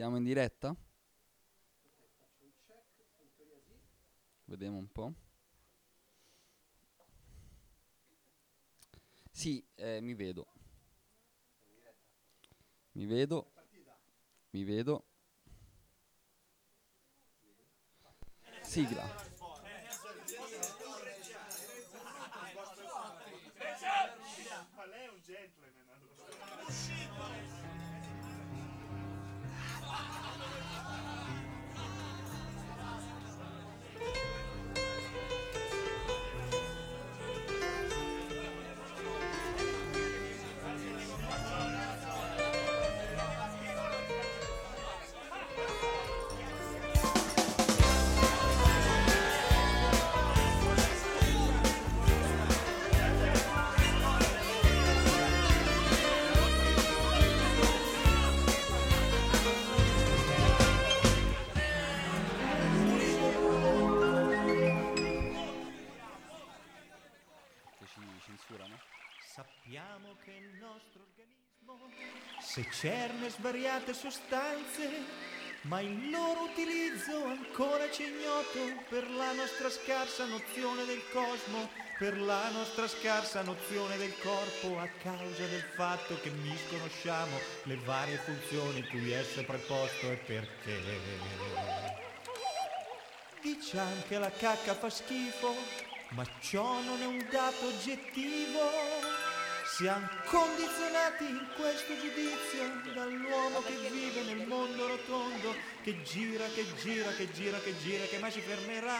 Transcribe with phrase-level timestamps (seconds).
[0.00, 0.74] Siamo in diretta?
[4.46, 5.12] Vediamo un po'.
[9.30, 10.46] Sì, eh, mi vedo.
[12.92, 13.52] Mi vedo.
[14.52, 15.04] Mi vedo.
[18.62, 19.04] Sigla.
[24.86, 25.59] Lei è un gentleman
[72.80, 74.88] secerne svariate sostanze,
[75.62, 81.68] ma il loro utilizzo ancora ci è ignoto per la nostra scarsa nozione del cosmo,
[81.98, 88.16] per la nostra scarsa nozione del corpo a causa del fatto che misconosciamo le varie
[88.16, 90.80] funzioni cui esso è preposto e perché.
[93.42, 95.54] Diciamo che la cacca fa schifo,
[96.10, 99.29] ma ciò non è un dato oggettivo.
[99.76, 107.10] Siamo condizionati in questo giudizio dall'uomo che vive nel mondo rotondo, che gira, che gira,
[107.12, 108.98] che gira, che gira, che mai si fermerà.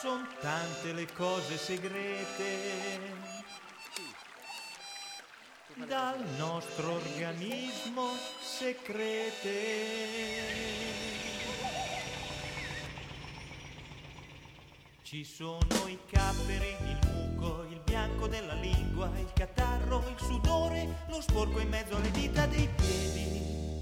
[0.00, 3.12] Sono tante le cose segrete
[5.86, 9.52] dal nostro organismo secrete.
[15.14, 21.20] Ci sono i capperi, il muco, il bianco della lingua, il catarro, il sudore, lo
[21.20, 23.80] sporco in mezzo alle dita dei piedi.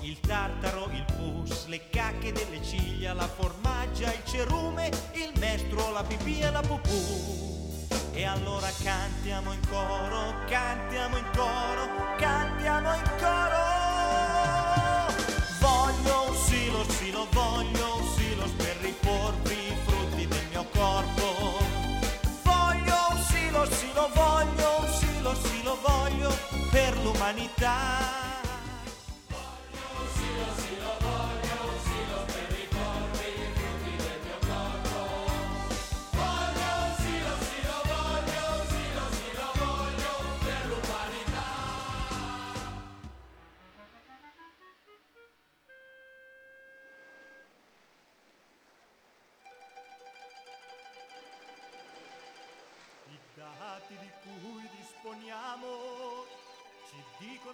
[0.00, 6.02] Il tartaro, il pus, le cacche delle ciglia, la formaggia, il cerume, il mestro, la
[6.02, 7.86] pipì e la pupù.
[8.10, 13.64] E allora cantiamo in coro, cantiamo in coro, cantiamo in coro.
[15.60, 17.75] Voglio un silos, sì lo voglio
[27.26, 28.15] per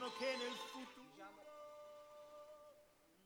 [0.03, 1.31] dicono che nel futuro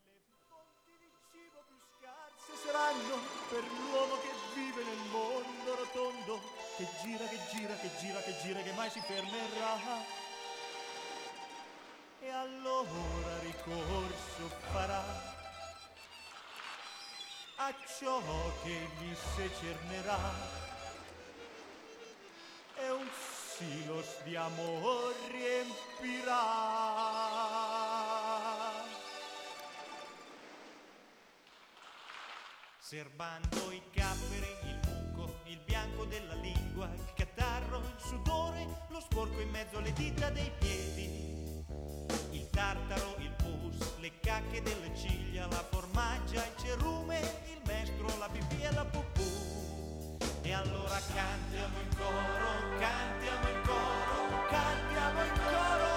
[0.04, 3.16] le fonti di cibo più scarse saranno
[3.48, 6.40] per l'uomo che vive nel mondo rotondo,
[6.76, 10.24] che gira, che gira, che gira, che gira, che mai si fermerà.
[12.20, 15.34] E allora ricorso farà
[17.56, 18.20] a ciò
[18.62, 20.64] che gli secernerà
[22.78, 23.08] e un
[23.56, 26.34] silos di amor riempirà.
[32.78, 39.40] Serbando i capperi, il muco, il bianco della lingua, il catarro, il sudore, lo sporco
[39.40, 41.64] in mezzo alle dita dei piedi,
[42.32, 47.20] il tartaro, il pus, le cacche delle ciglia, la formaggia, il cerume,
[47.54, 49.75] il mestro, la pipì e la pupù.
[50.46, 55.95] E allora cantiamo in coro, cantiamo in coro, cantiamo in coro.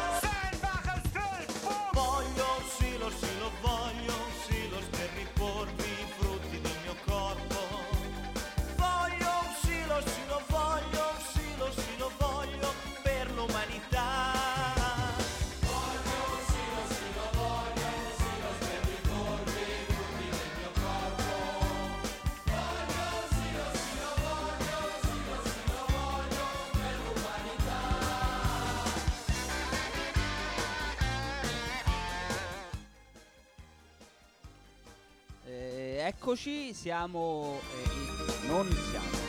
[36.29, 37.59] Eccoci, siamo...
[37.73, 39.28] eh, non siamo.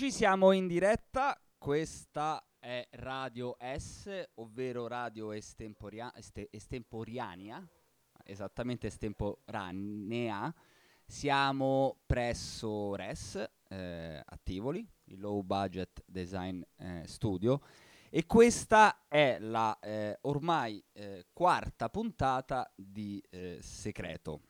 [0.00, 1.36] Eccoci, siamo in diretta.
[1.58, 7.68] Questa è Radio S, ovvero Radio Estemporia- este- Estemporiania,
[8.22, 10.54] esattamente estemporanea.
[11.04, 17.60] Siamo presso RES eh, a Tivoli, il Low Budget Design eh, Studio,
[18.08, 24.42] e questa è la eh, ormai eh, quarta puntata di eh, Secreto.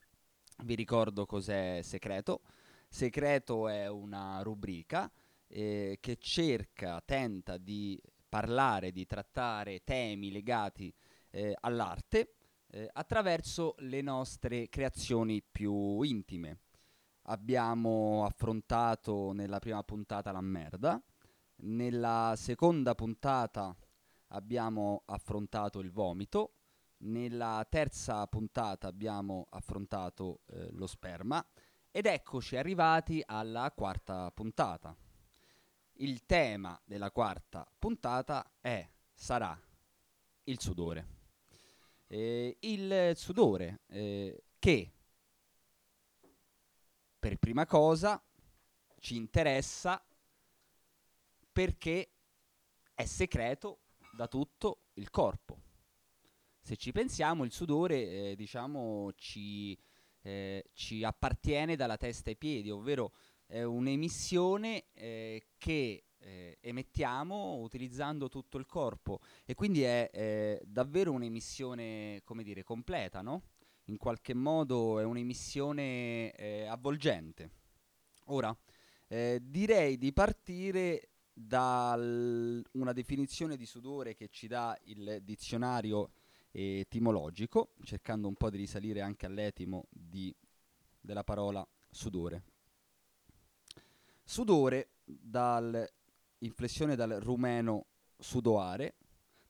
[0.64, 2.42] Vi ricordo cos'è Secreto.
[2.90, 5.10] Secreto è una rubrica
[5.48, 10.94] eh, che cerca, tenta di parlare, di trattare temi legati
[11.30, 12.34] eh, all'arte
[12.70, 16.60] eh, attraverso le nostre creazioni più intime.
[17.22, 21.02] Abbiamo affrontato nella prima puntata la merda,
[21.56, 23.76] nella seconda puntata
[24.28, 26.52] abbiamo affrontato il vomito,
[26.98, 31.44] nella terza puntata abbiamo affrontato eh, lo sperma
[31.90, 34.96] ed eccoci arrivati alla quarta puntata.
[36.00, 39.60] Il tema della quarta puntata è, sarà
[40.44, 41.06] il sudore.
[42.06, 44.92] Eh, il sudore eh, che
[47.18, 48.22] per prima cosa
[49.00, 50.00] ci interessa
[51.52, 52.10] perché
[52.94, 53.80] è segreto
[54.12, 55.60] da tutto il corpo.
[56.60, 59.76] Se ci pensiamo, il sudore, eh, diciamo, ci,
[60.22, 63.14] eh, ci, appartiene dalla testa ai piedi, ovvero
[63.48, 72.20] è un'emissione eh, che eh, emettiamo utilizzando tutto il corpo e quindi è davvero un'emissione,
[72.24, 73.44] come dire, completa, no?
[73.84, 77.50] In qualche modo è un'emissione eh, avvolgente.
[78.26, 78.54] Ora,
[79.06, 86.10] eh, direi di partire da una definizione di sudore che ci dà il dizionario
[86.50, 90.34] etimologico, cercando un po' di risalire anche all'etimo di,
[91.00, 92.42] della parola sudore.
[94.30, 97.86] Sudore, dall'inflessione dal rumeno
[98.18, 98.98] sudoare,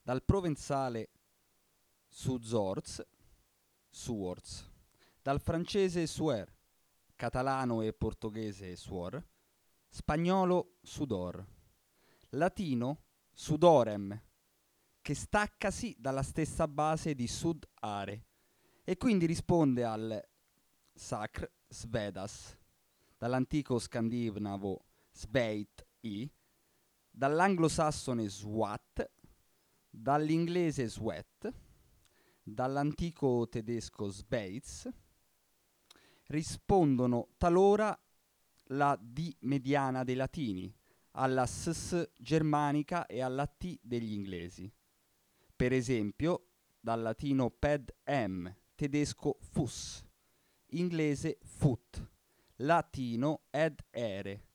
[0.00, 1.10] dal provenzale
[2.06, 3.04] suzorz,
[3.90, 4.70] suors,
[5.20, 6.54] dal francese suer,
[7.16, 9.20] catalano e portoghese suor,
[9.88, 11.44] spagnolo sudor,
[12.30, 13.02] latino
[13.32, 14.22] sudorem,
[15.02, 18.26] che staccasi dalla stessa base di sud-are
[18.84, 20.24] e quindi risponde al
[20.94, 22.57] sacr svedas,
[23.18, 26.30] dall'antico scandinavo sveit i,
[27.10, 29.10] dall'anglosassone swat,
[29.90, 31.52] dall'inglese sweat,
[32.42, 34.88] dall'antico tedesco Sveitz,
[36.26, 37.98] rispondono talora
[38.70, 40.72] la D mediana dei latini,
[41.12, 44.72] alla SS germanica e alla T degli inglesi.
[45.56, 46.44] Per esempio,
[46.78, 50.04] dal latino ped m, tedesco fus,
[50.68, 52.16] inglese foot,
[52.60, 54.46] latino ed ere,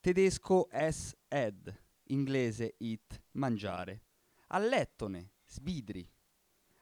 [0.00, 4.02] tedesco es ed, inglese it, mangiare,
[4.48, 6.08] allettone, sbidri,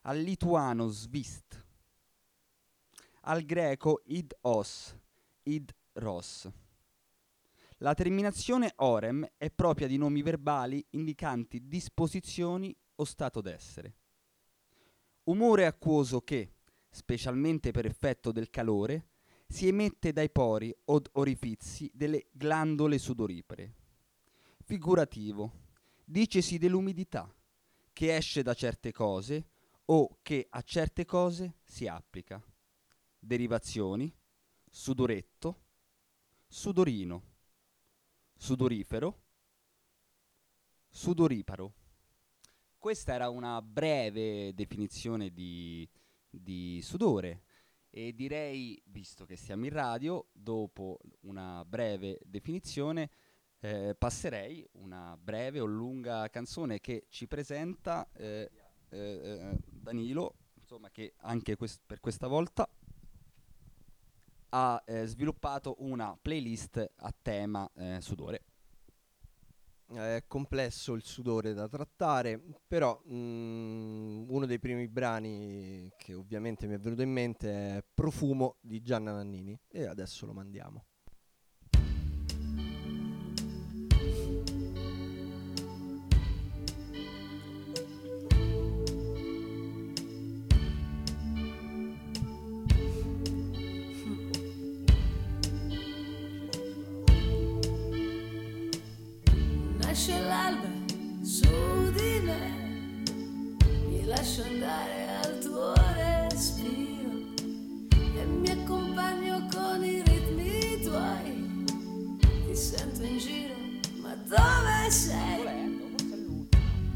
[0.02, 1.64] al lituano svist,
[3.22, 4.96] al greco id os,
[5.44, 6.50] id ros.
[7.78, 13.96] La terminazione orem è propria di nomi verbali indicanti disposizioni o stato d'essere.
[15.24, 16.54] Umore acquoso che,
[16.88, 19.10] specialmente per effetto del calore,
[19.52, 23.74] si emette dai pori od orifizi delle glandole sudoripare.
[24.64, 25.52] Figurativo,
[26.02, 27.30] dicesi dell'umidità,
[27.92, 29.50] che esce da certe cose
[29.84, 32.42] o che a certe cose si applica.
[33.18, 34.10] Derivazioni,
[34.70, 35.64] sudoretto,
[36.48, 37.22] sudorino,
[38.34, 39.22] sudorifero,
[40.88, 41.74] sudoriparo.
[42.78, 45.86] Questa era una breve definizione di,
[46.30, 47.42] di sudore
[47.94, 53.10] e direi, visto che siamo in radio, dopo una breve definizione
[53.60, 58.50] eh, passerei una breve o lunga canzone che ci presenta eh,
[58.88, 62.66] eh, eh, Danilo, insomma, che anche quest- per questa volta
[64.48, 68.44] ha eh, sviluppato una playlist a tema eh, sudore.
[69.94, 76.66] È complesso il sudore da trattare, però mh, mm, uno dei primi brani che ovviamente
[76.66, 80.86] mi è venuto in mente è Profumo di Gianna Nannini e adesso lo mandiamo.
[114.32, 115.78] Dove sei?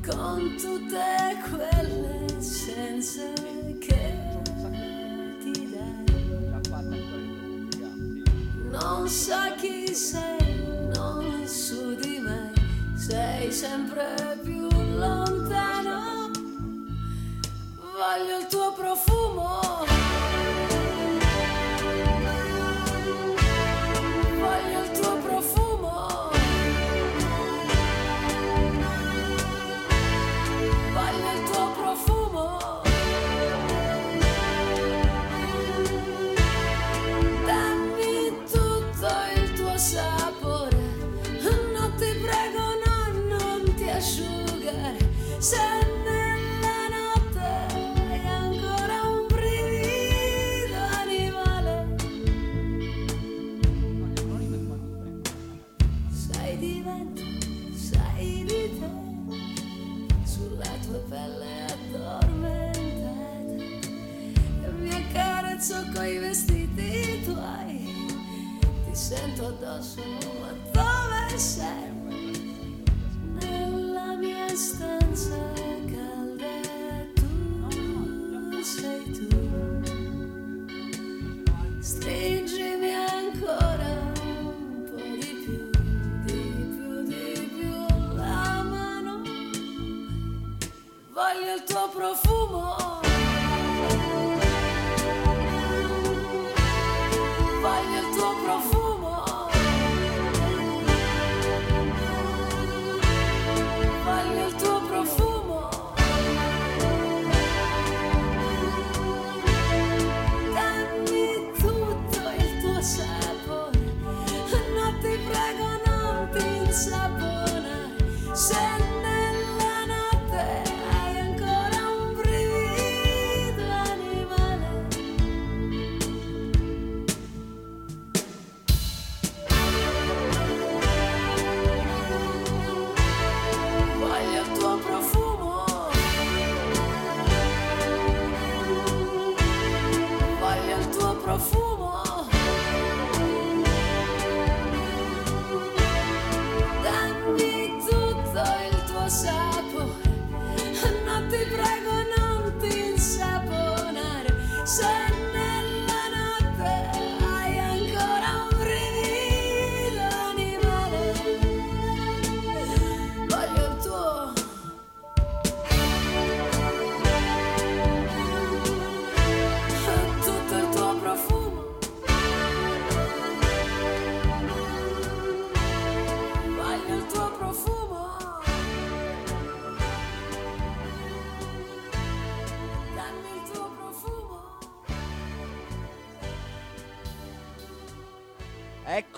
[0.06, 3.32] Con tutte quelle essenze
[3.78, 4.18] che
[5.40, 6.62] ti dai.
[8.70, 12.52] Non so chi sei, non su di me,
[12.96, 16.30] sei sempre più lontano.
[17.96, 18.65] Voglio il tuo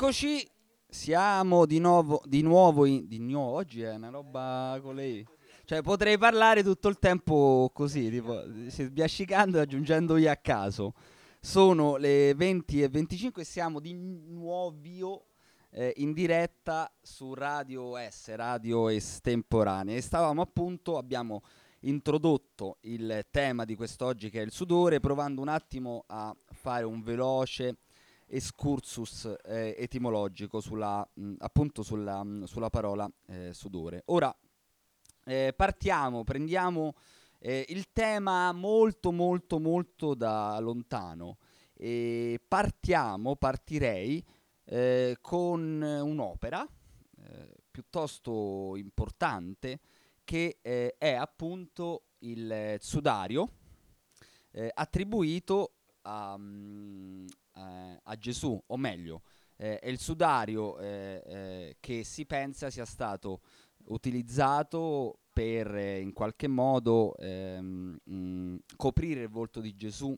[0.01, 0.49] Eccoci,
[0.89, 5.27] siamo di nuovo, di nuovo, in, di nuovo, oggi è una roba con lei.
[5.65, 10.95] Cioè potrei parlare tutto il tempo così, tipo, sbiascicando e aggiungendo io a caso.
[11.41, 15.27] Sono le 20 e 25 e siamo di nuovo
[15.71, 19.97] eh, in diretta su Radio S, Radio Estemporanea.
[19.97, 21.43] E stavamo appunto, abbiamo
[21.81, 27.03] introdotto il tema di quest'oggi che è il sudore, provando un attimo a fare un
[27.03, 27.79] veloce
[28.29, 34.03] excursus eh, etimologico sulla, mh, appunto sulla, mh, sulla parola eh, sudore.
[34.07, 34.35] Ora
[35.25, 36.95] eh, partiamo, prendiamo
[37.39, 41.39] eh, il tema molto molto molto da lontano
[41.75, 44.25] e partiamo, partirei
[44.65, 46.67] eh, con un'opera
[47.25, 49.81] eh, piuttosto importante
[50.25, 53.49] che è appunto il Sudario
[54.75, 57.27] attribuito a, mm,
[57.59, 59.23] eh, a Gesù, o meglio,
[59.57, 63.41] eh, è il sudario eh, eh, che si pensa sia stato
[63.87, 70.17] utilizzato per eh, in qualche modo ehm, mm, coprire il volto di Gesù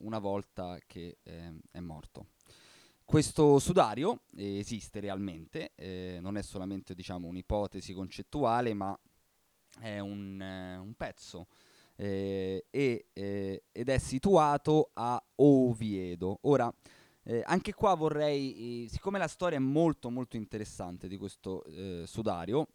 [0.00, 2.28] una volta che è morto.
[3.04, 5.72] Questo sudario esiste realmente,
[6.20, 8.98] non è solamente diciamo, un'ipotesi concettuale, ma
[9.80, 11.46] è un, un pezzo
[12.00, 16.38] eh, eh, ed è situato a Oviedo.
[16.42, 16.72] Ora,
[17.24, 22.04] eh, anche qua vorrei, eh, siccome la storia è molto molto interessante di questo eh,
[22.06, 22.68] sudario,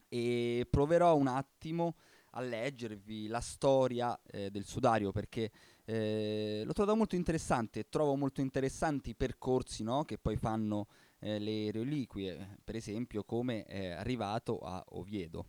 [0.08, 1.96] E proverò un attimo
[2.32, 5.50] a leggervi la storia eh, del sudario perché
[5.84, 10.86] eh, l'ho trovato molto interessante trovo molto interessanti i percorsi no, che poi fanno
[11.20, 15.46] eh, le reliquie, per esempio come è arrivato a Oviedo.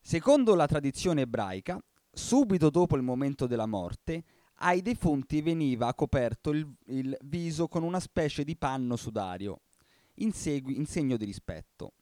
[0.00, 1.80] Secondo la tradizione ebraica,
[2.10, 4.24] subito dopo il momento della morte,
[4.56, 9.60] ai defunti veniva coperto il, il viso con una specie di panno sudario,
[10.16, 11.92] in, segui- in segno di rispetto.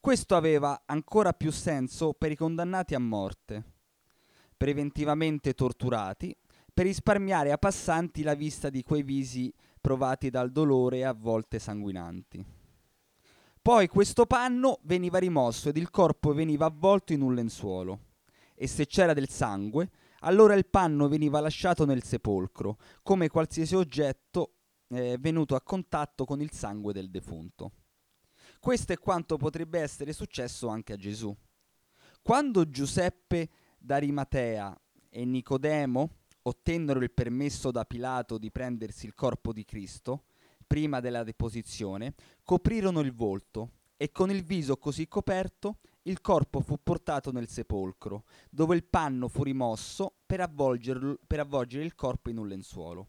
[0.00, 3.64] Questo aveva ancora più senso per i condannati a morte,
[4.56, 6.34] preventivamente torturati,
[6.72, 11.58] per risparmiare a passanti la vista di quei visi provati dal dolore e a volte
[11.58, 12.44] sanguinanti.
[13.60, 17.98] Poi questo panno veniva rimosso ed il corpo veniva avvolto in un lenzuolo
[18.54, 19.90] e se c'era del sangue,
[20.20, 24.54] allora il panno veniva lasciato nel sepolcro, come qualsiasi oggetto
[24.88, 27.72] eh, venuto a contatto con il sangue del defunto.
[28.58, 31.34] Questo è quanto potrebbe essere successo anche a Gesù.
[32.22, 33.48] Quando Giuseppe
[33.78, 40.24] d'Arimatea e Nicodemo ottennero il permesso da Pilato di prendersi il corpo di Cristo,
[40.66, 46.78] prima della deposizione, coprirono il volto e con il viso così coperto il corpo fu
[46.82, 50.48] portato nel sepolcro, dove il panno fu rimosso per,
[51.26, 53.08] per avvolgere il corpo in un lenzuolo.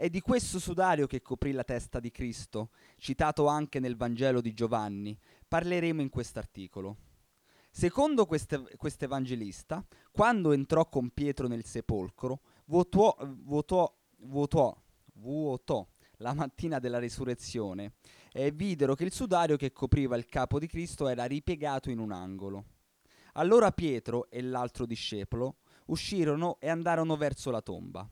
[0.00, 4.54] È di questo sudario che coprì la testa di Cristo, citato anche nel Vangelo di
[4.54, 5.18] Giovanni,
[5.48, 6.96] parleremo in quest'articolo.
[7.68, 14.80] Secondo quest quest'evangelista, quando entrò con Pietro nel sepolcro, vuotò, vuotò, vuotò,
[15.14, 15.84] vuotò
[16.18, 17.94] la mattina della risurrezione
[18.30, 22.12] e videro che il sudario che copriva il capo di Cristo era ripiegato in un
[22.12, 22.66] angolo.
[23.32, 28.08] Allora Pietro e l'altro discepolo uscirono e andarono verso la tomba.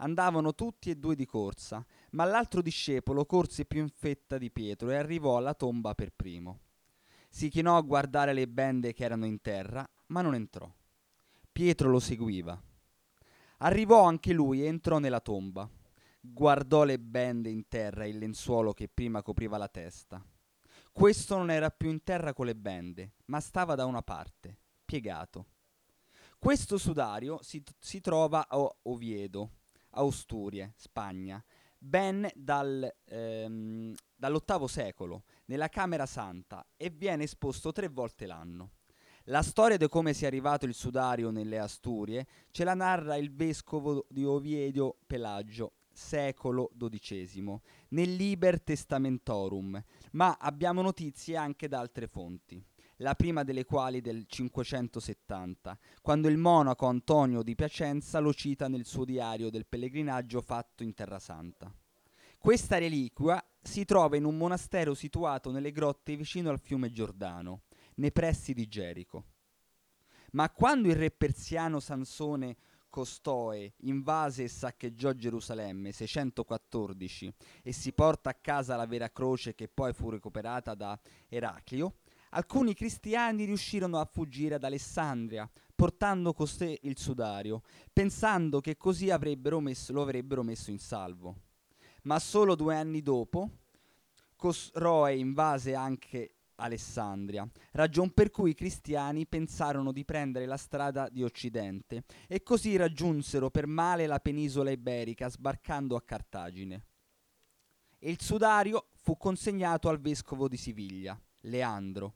[0.00, 4.90] Andavano tutti e due di corsa, ma l'altro discepolo corse più in fetta di Pietro
[4.90, 6.60] e arrivò alla tomba per primo.
[7.28, 10.72] Si chinò a guardare le bende che erano in terra, ma non entrò.
[11.50, 12.60] Pietro lo seguiva.
[13.58, 15.68] Arrivò anche lui e entrò nella tomba.
[16.20, 20.24] Guardò le bende in terra e il lenzuolo che prima copriva la testa.
[20.92, 25.46] Questo non era più in terra con le bende, ma stava da una parte, piegato.
[26.38, 29.57] Questo sudario si, si trova a Oviedo,
[30.06, 31.42] Asturie, Spagna,
[31.78, 38.70] ben dal, ehm, dall'VIII secolo, nella Camera Santa, e viene esposto tre volte l'anno.
[39.24, 44.06] La storia di come sia arrivato il sudario nelle Asturie ce la narra il vescovo
[44.08, 49.82] di Oviedo Pelagio, secolo XII, nel Liber Testamentorum,
[50.12, 52.62] ma abbiamo notizie anche da altre fonti.
[53.00, 58.84] La prima delle quali del 570, quando il monaco Antonio di Piacenza lo cita nel
[58.84, 61.72] suo diario del pellegrinaggio fatto in Terra Santa.
[62.36, 67.62] Questa reliquia si trova in un monastero situato nelle grotte vicino al fiume Giordano,
[67.96, 69.24] nei pressi di Gerico.
[70.32, 72.56] Ma quando il re persiano Sansone
[72.90, 77.32] Costoe invase e saccheggiò Gerusalemme 614
[77.62, 81.98] e si porta a casa la vera croce che poi fu recuperata da Eraclio,
[82.30, 87.62] alcuni cristiani riuscirono a fuggire ad Alessandria, portando con sé il sudario,
[87.92, 91.36] pensando che così avrebbero messo, lo avrebbero messo in salvo.
[92.02, 93.50] Ma solo due anni dopo,
[94.36, 101.22] Cosroe invase anche Alessandria, ragion per cui i cristiani pensarono di prendere la strada di
[101.22, 106.84] Occidente e così raggiunsero per male la penisola iberica sbarcando a Cartagine.
[107.98, 112.14] E il sudario fu consegnato al vescovo di Siviglia, Leandro.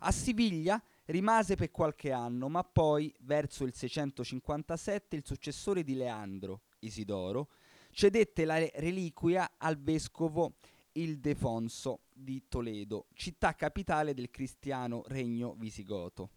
[0.00, 6.62] A Siviglia rimase per qualche anno, ma poi, verso il 657, il successore di Leandro,
[6.80, 7.50] Isidoro,
[7.90, 10.56] cedette la reliquia al vescovo
[10.92, 16.30] Ildefonso di Toledo, città capitale del cristiano regno visigoto.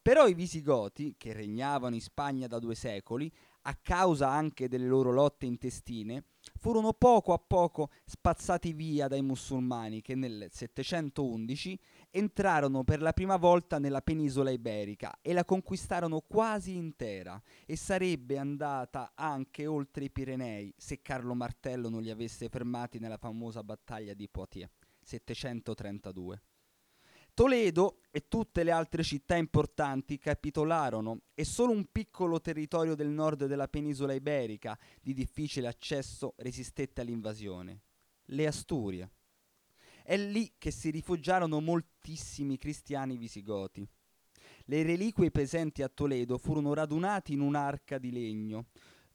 [0.00, 5.10] Però i visigoti, che regnavano in Spagna da due secoli, a causa anche delle loro
[5.10, 6.24] lotte intestine,
[6.58, 11.78] furono poco a poco spazzati via dai musulmani che nel 711
[12.10, 18.38] entrarono per la prima volta nella penisola iberica e la conquistarono quasi intera e sarebbe
[18.38, 24.14] andata anche oltre i Pirenei se Carlo Martello non li avesse fermati nella famosa battaglia
[24.14, 26.42] di Poitiers 732.
[27.34, 33.46] Toledo e tutte le altre città importanti capitolarono e solo un piccolo territorio del nord
[33.46, 37.80] della penisola iberica di difficile accesso resistette all'invasione,
[38.26, 39.10] le Asturie.
[40.04, 43.84] È lì che si rifugiarono moltissimi cristiani visigoti.
[44.66, 48.66] Le reliquie presenti a Toledo furono radunate in un'arca di legno,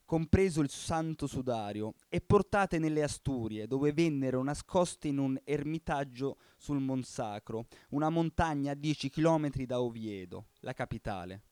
[0.10, 6.80] compreso il santo sudario, e portate nelle Asturie, dove vennero nascoste in un ermitaggio sul
[6.80, 11.44] Monsacro, una montagna a 10 km da Oviedo, la capitale.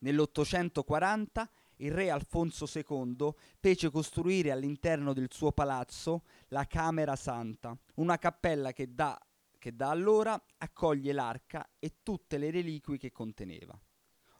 [0.00, 8.18] Nell'840 il re Alfonso II fece costruire all'interno del suo palazzo la Camera Santa, una
[8.18, 9.18] cappella che da,
[9.58, 13.80] che da allora accoglie l'arca e tutte le reliquie che conteneva.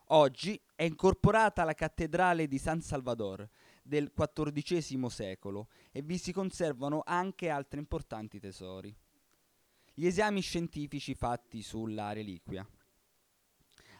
[0.08, 3.48] Oggi è incorporata alla cattedrale di San Salvador
[3.82, 8.94] del XIV secolo e vi si conservano anche altri importanti tesori.
[9.94, 12.66] Gli esami scientifici fatti sulla reliquia.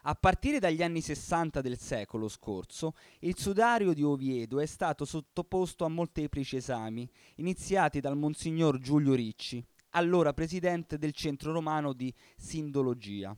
[0.05, 5.85] A partire dagli anni 60 del secolo scorso, il sudario di Oviedo è stato sottoposto
[5.85, 13.37] a molteplici esami, iniziati dal Monsignor Giulio Ricci, allora presidente del Centro Romano di Sindologia.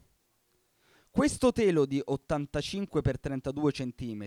[1.15, 4.27] Questo telo di 85 x 32 cm,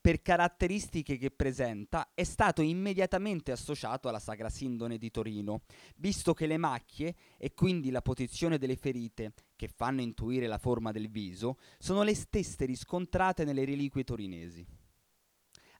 [0.00, 5.62] per caratteristiche che presenta, è stato immediatamente associato alla Sacra Sindone di Torino,
[5.96, 10.92] visto che le macchie, e quindi la posizione delle ferite, che fanno intuire la forma
[10.92, 14.64] del viso, sono le stesse riscontrate nelle reliquie torinesi.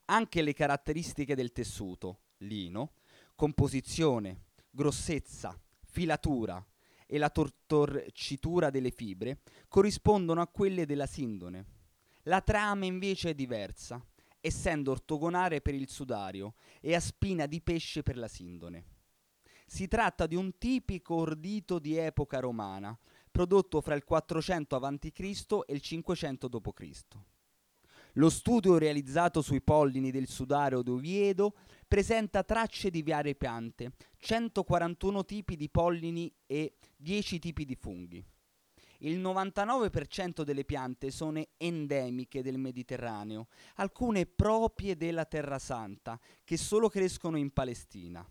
[0.06, 2.94] Anche le caratteristiche del tessuto, lino,
[3.36, 6.60] composizione, grossezza, filatura,
[7.12, 11.64] e la torcitura delle fibre corrispondono a quelle della sindone.
[12.24, 14.00] La trama invece è diversa,
[14.40, 18.84] essendo ortogonale per il sudario e a spina di pesce per la sindone.
[19.66, 22.96] Si tratta di un tipico ordito di epoca romana,
[23.28, 25.64] prodotto fra il 400 a.C.
[25.66, 27.00] e il 500 d.C.
[28.14, 31.54] Lo studio realizzato sui pollini del sudario d'Oviedo
[31.86, 38.24] presenta tracce di varie piante, 141 tipi di pollini e 10 tipi di funghi.
[39.02, 46.90] Il 99% delle piante sono endemiche del Mediterraneo, alcune proprie della Terra Santa, che solo
[46.90, 48.26] crescono in Palestina.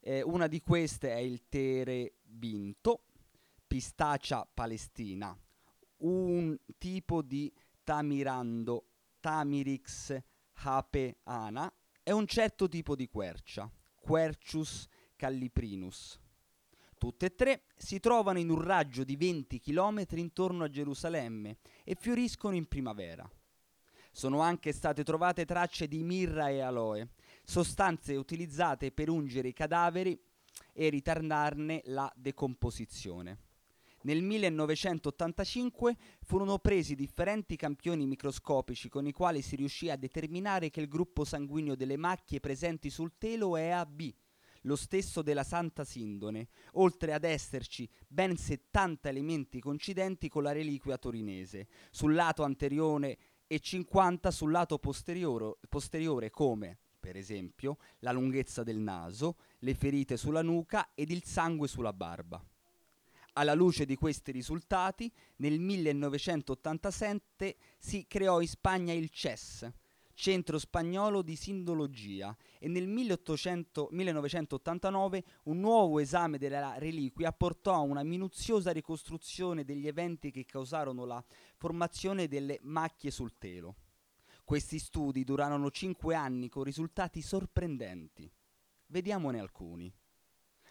[0.00, 3.02] Eh, una di queste è il terebinto,
[3.66, 5.36] pistaccia palestina,
[5.98, 7.52] un tipo di
[7.84, 8.86] tamirando,
[9.20, 10.16] tamirix
[10.54, 11.70] hapeana,
[12.02, 16.18] è un certo tipo di quercia, Quercius calliprinus.
[17.06, 21.94] Tutte e tre si trovano in un raggio di 20 km intorno a Gerusalemme e
[21.94, 23.30] fioriscono in primavera.
[24.10, 27.10] Sono anche state trovate tracce di mirra e aloe,
[27.44, 30.20] sostanze utilizzate per ungere i cadaveri
[30.72, 33.38] e ritardarne la decomposizione.
[34.02, 40.80] Nel 1985 furono presi differenti campioni microscopici con i quali si riuscì a determinare che
[40.80, 44.12] il gruppo sanguigno delle macchie presenti sul telo è AB,
[44.66, 50.98] lo stesso della Santa Sindone, oltre ad esserci ben 70 elementi coincidenti con la reliquia
[50.98, 58.78] torinese, sul lato anteriore e 50 sul lato posteriore, come, per esempio, la lunghezza del
[58.78, 62.44] naso, le ferite sulla nuca ed il sangue sulla barba.
[63.34, 69.70] Alla luce di questi risultati, nel 1987 si creò in Spagna il CES,
[70.18, 77.80] Centro Spagnolo di Sindologia, e nel 1800 1989 un nuovo esame della reliquia portò a
[77.80, 81.22] una minuziosa ricostruzione degli eventi che causarono la
[81.58, 83.76] formazione delle macchie sul telo.
[84.42, 88.32] Questi studi durarono cinque anni con risultati sorprendenti.
[88.86, 89.92] Vediamone alcuni.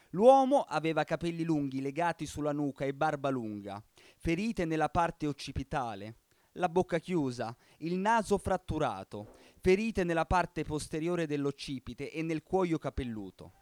[0.10, 3.84] L'uomo aveva capelli lunghi legati sulla nuca e barba lunga,
[4.18, 6.16] ferite nella parte occipitale,
[6.58, 13.54] la bocca chiusa, il naso fratturato, ferite nella parte posteriore dell'occipite e nel cuoio capelluto.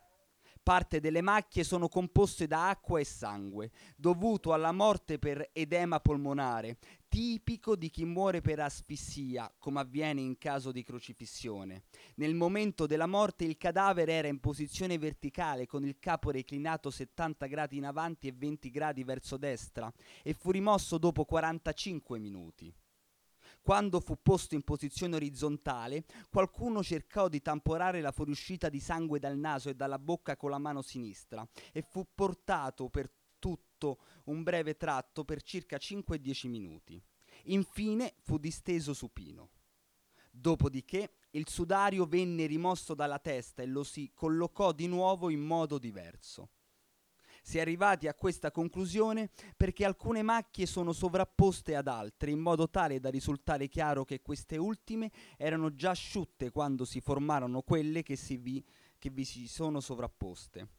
[0.63, 6.77] Parte delle macchie sono composte da acqua e sangue, dovuto alla morte per edema polmonare,
[7.09, 11.83] tipico di chi muore per asfissia, come avviene in caso di crocifissione.
[12.15, 17.45] Nel momento della morte il cadavere era in posizione verticale, con il capo reclinato 70
[17.47, 19.91] gradi in avanti e 20 gradi verso destra,
[20.23, 22.73] e fu rimosso dopo 45 minuti.
[23.63, 29.37] Quando fu posto in posizione orizzontale, qualcuno cercò di tamponare la fuoriuscita di sangue dal
[29.37, 34.75] naso e dalla bocca con la mano sinistra e fu portato per tutto un breve
[34.75, 37.01] tratto per circa 5-10 minuti.
[37.45, 39.51] Infine fu disteso supino.
[40.29, 45.77] Dopodiché il sudario venne rimosso dalla testa e lo si collocò di nuovo in modo
[45.77, 46.49] diverso.
[47.45, 52.69] Si è arrivati a questa conclusione perché alcune macchie sono sovrapposte ad altre in modo
[52.69, 58.15] tale da risultare chiaro che queste ultime erano già asciutte quando si formarono quelle che,
[58.15, 58.63] si vi,
[58.97, 60.69] che vi si sono sovrapposte.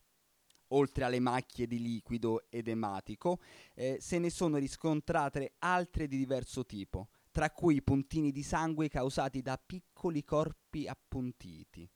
[0.68, 3.40] Oltre alle macchie di liquido edematico,
[3.74, 9.42] eh, se ne sono riscontrate altre di diverso tipo, tra cui puntini di sangue causati
[9.42, 11.86] da piccoli corpi appuntiti.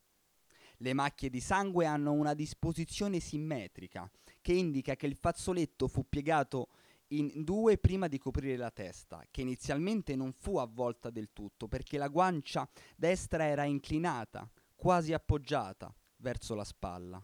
[0.81, 4.09] Le macchie di sangue hanno una disposizione simmetrica,
[4.48, 6.68] che indica che il fazzoletto fu piegato
[7.08, 11.98] in due prima di coprire la testa, che inizialmente non fu avvolta del tutto perché
[11.98, 17.22] la guancia destra era inclinata, quasi appoggiata, verso la spalla.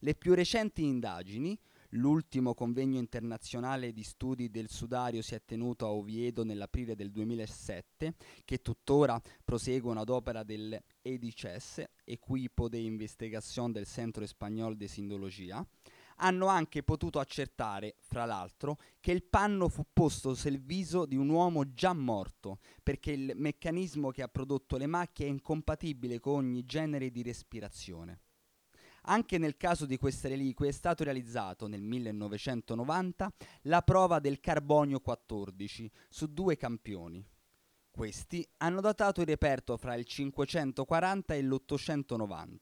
[0.00, 1.56] Le più recenti indagini,
[1.90, 8.14] l'ultimo convegno internazionale di studi del sudario si è tenuto a Oviedo nell'aprile del 2007,
[8.44, 15.64] che tuttora proseguono ad opera del EDICES, Equipo de Investigación del Centro Español de Sindologia,
[16.16, 21.28] hanno anche potuto accertare, fra l'altro, che il panno fu posto sul viso di un
[21.28, 26.64] uomo già morto, perché il meccanismo che ha prodotto le macchie è incompatibile con ogni
[26.64, 28.20] genere di respirazione.
[29.08, 34.98] Anche nel caso di queste reliquie è stato realizzato nel 1990 la prova del carbonio
[34.98, 37.24] 14 su due campioni.
[37.88, 42.56] Questi hanno datato il reperto fra il 540 e l'890.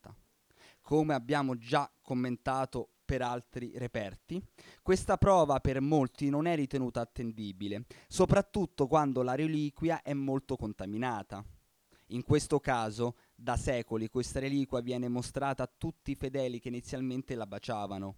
[0.82, 4.42] Come abbiamo già commentato per altri reperti,
[4.82, 11.44] questa prova per molti non è ritenuta attendibile, soprattutto quando la reliquia è molto contaminata.
[12.08, 17.34] In questo caso, da secoli, questa reliquia viene mostrata a tutti i fedeli che inizialmente
[17.34, 18.16] la baciavano.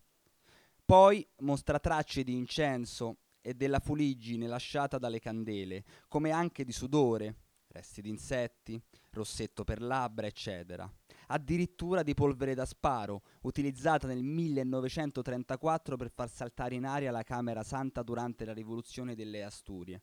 [0.84, 7.34] Poi mostra tracce di incenso e della fuliggine lasciata dalle candele, come anche di sudore,
[7.68, 10.90] resti di insetti, rossetto per labbra, eccetera.
[11.28, 17.64] Addirittura di polvere da sparo, utilizzata nel 1934 per far saltare in aria la Camera
[17.64, 20.02] Santa durante la rivoluzione delle Asturie.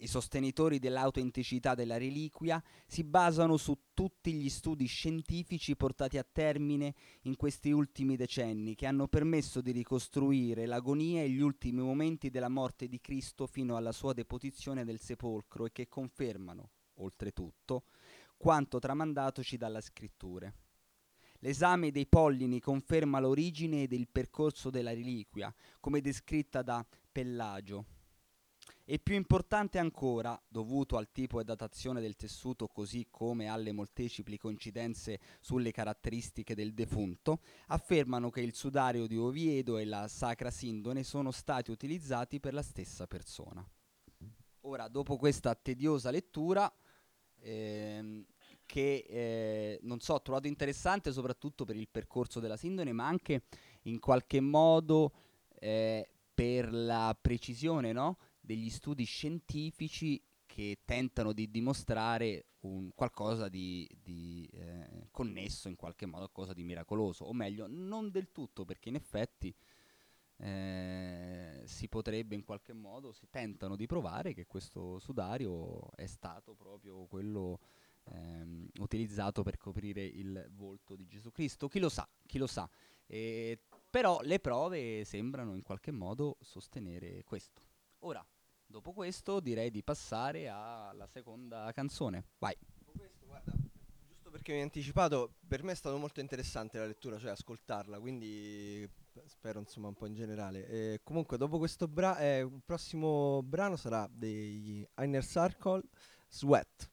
[0.00, 6.94] I sostenitori dell'autenticità della reliquia si basano su tutti gli studi scientifici portati a termine
[7.22, 12.48] in questi ultimi decenni che hanno permesso di ricostruire l'agonia e gli ultimi momenti della
[12.48, 17.82] morte di Cristo fino alla sua deposizione nel sepolcro e che confermano, oltretutto,
[18.38, 20.50] quanto tramandatoci dalla scrittura.
[21.40, 27.84] L'esame dei pollini conferma l'origine ed il percorso della reliquia, come descritta da Pellagio.
[28.84, 34.38] E più importante ancora, dovuto al tipo e datazione del tessuto così come alle moltepli
[34.38, 41.04] coincidenze sulle caratteristiche del defunto, affermano che il sudario di Oviedo e la Sacra Sindone
[41.04, 43.62] sono stati utilizzati per la stessa persona.
[44.62, 46.72] Ora, dopo questa tediosa lettura,
[47.48, 48.24] ehm,
[48.66, 53.44] che eh, non so, ho trovato interessante soprattutto per il percorso della Sindone, ma anche
[53.82, 55.12] in qualche modo
[55.58, 58.18] eh, per la precisione, no?
[58.40, 62.46] degli studi scientifici che tentano di dimostrare
[62.94, 68.32] qualcosa di, di eh, connesso in qualche modo qualcosa di miracoloso, o meglio, non del
[68.32, 69.54] tutto, perché in effetti
[70.38, 76.54] eh, si potrebbe in qualche modo, si tentano di provare che questo sudario è stato
[76.54, 77.60] proprio quello
[78.04, 81.68] ehm, utilizzato per coprire il volto di Gesù Cristo.
[81.68, 82.68] Chi lo sa, chi lo sa.
[83.06, 83.58] Eh,
[83.90, 87.62] però le prove sembrano in qualche modo sostenere questo.
[88.00, 88.24] Ora,
[88.70, 92.26] Dopo questo direi di passare alla seconda canzone.
[92.36, 92.54] Vai.
[94.06, 97.98] Giusto perché mi hai anticipato, per me è stato molto interessante la lettura, cioè ascoltarla,
[97.98, 98.86] quindi
[99.26, 100.66] spero insomma un po' in generale.
[100.66, 105.82] E comunque dopo questo bra- eh, il prossimo brano sarà degli Inner Circle,
[106.28, 106.90] Sweat.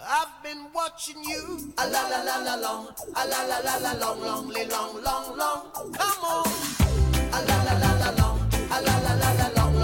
[0.00, 1.72] I've been watching you.
[1.76, 2.94] A la la la la long.
[3.14, 5.72] A la la la la long, long, long, long, long.
[5.72, 6.46] Come on.
[7.32, 8.38] A la la la la long.
[8.70, 9.74] A la la la la long,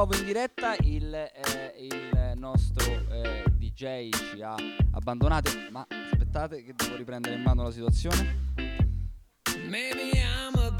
[0.00, 4.54] nuovo in diretta, il, eh, il nostro eh, DJ ci ha
[4.92, 8.54] abbandonato, ma aspettate che devo riprendere in mano la situazione.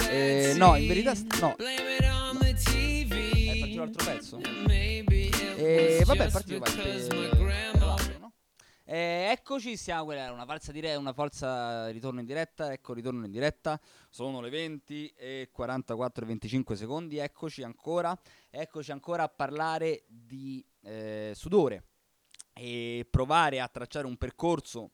[0.08, 1.40] Eh, no, in verità no.
[1.40, 1.56] no.
[1.58, 1.98] Eh,
[3.60, 4.38] faccio l'altro pezzo?
[4.38, 7.69] E vabbè, partiamo.
[8.92, 13.24] Eh, eccoci, siamo, quella era una falsa, dire- una falsa ritorno in diretta, ecco ritorno
[13.24, 18.18] in diretta, sono le 20 e 44 e 25 secondi, eccoci ancora,
[18.50, 21.84] eccoci ancora a parlare di eh, sudore
[22.52, 24.90] e provare a tracciare un percorso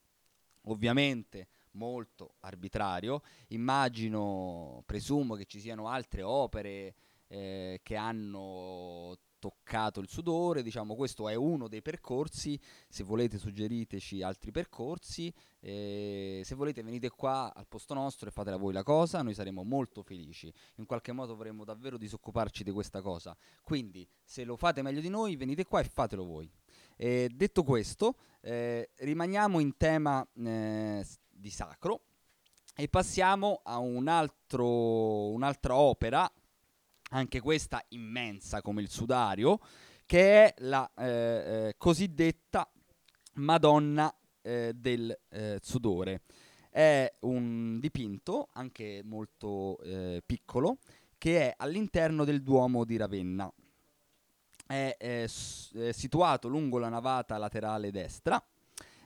[0.64, 6.94] ovviamente molto arbitrario, immagino, presumo che ci siano altre opere
[7.28, 14.22] eh, che hanno toccato il sudore, diciamo questo è uno dei percorsi, se volete suggeriteci
[14.22, 19.22] altri percorsi, eh, se volete venite qua al posto nostro e fatela voi la cosa,
[19.22, 24.44] noi saremo molto felici, in qualche modo vorremmo davvero disoccuparci di questa cosa, quindi se
[24.44, 26.51] lo fate meglio di noi venite qua e fatelo voi.
[26.96, 32.01] Eh, detto questo, eh, rimaniamo in tema eh, di sacro
[32.75, 36.31] e passiamo a un altro, un'altra opera,
[37.16, 39.59] anche questa immensa come il sudario,
[40.05, 42.70] che è la eh, eh, cosiddetta
[43.35, 46.23] Madonna eh, del eh, sudore.
[46.71, 50.79] È un dipinto, anche molto eh, piccolo,
[51.17, 53.50] che è all'interno del Duomo di Ravenna.
[54.67, 58.44] È s- situato lungo la navata laterale destra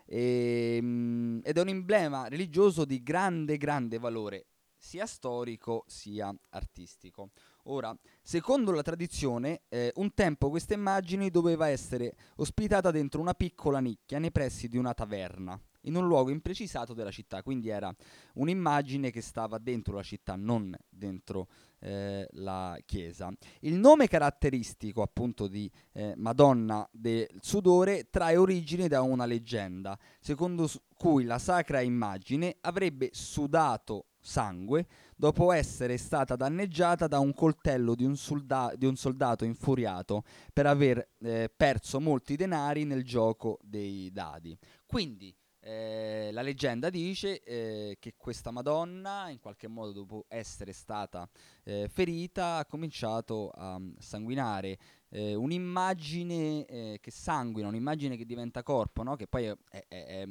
[0.07, 4.47] ehm, ed è un emblema religioso di grande, grande valore
[4.81, 7.31] sia storico sia artistico.
[7.71, 13.79] Ora, secondo la tradizione, eh, un tempo questa immagine doveva essere ospitata dentro una piccola
[13.79, 17.95] nicchia nei pressi di una taverna, in un luogo imprecisato della città, quindi era
[18.35, 21.47] un'immagine che stava dentro la città, non dentro
[21.79, 23.31] eh, la chiesa.
[23.61, 30.69] Il nome caratteristico appunto di eh, Madonna del Sudore trae origine da una leggenda, secondo
[30.97, 34.87] cui la sacra immagine avrebbe sudato sangue
[35.21, 40.65] dopo essere stata danneggiata da un coltello di un, solda- di un soldato infuriato per
[40.65, 44.57] aver eh, perso molti denari nel gioco dei dadi.
[44.87, 51.29] Quindi eh, la leggenda dice eh, che questa Madonna, in qualche modo dopo essere stata
[51.65, 54.79] eh, ferita, ha cominciato a mm, sanguinare.
[55.11, 59.17] Eh, un'immagine eh, che sanguina, un'immagine che diventa corpo, no?
[59.17, 60.29] che poi è, è- è- è,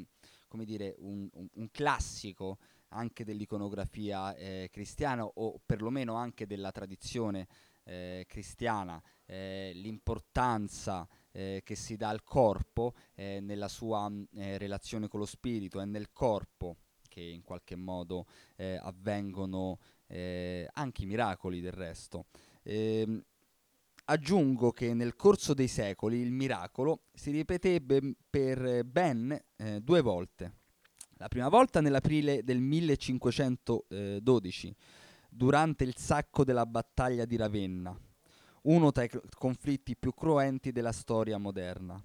[0.48, 2.58] come dire, un, un- un classico
[2.90, 7.48] anche dell'iconografia eh, cristiana o perlomeno anche della tradizione
[7.84, 14.58] eh, cristiana, eh, l'importanza eh, che si dà al corpo eh, nella sua mh, eh,
[14.58, 16.78] relazione con lo spirito, è nel corpo
[17.08, 18.28] che in qualche modo
[18.58, 19.80] avvengono
[20.10, 22.26] anche i miracoli del resto.
[22.62, 23.24] Ehm,
[24.06, 29.44] aggiungo che nel corso dei secoli il miracolo si ripeté ben- per ben
[29.82, 30.59] due volte.
[31.22, 34.74] La prima volta nell'aprile del 1512,
[35.28, 37.94] durante il sacco della battaglia di Ravenna,
[38.62, 42.02] uno tra i conflitti più cruenti della storia moderna.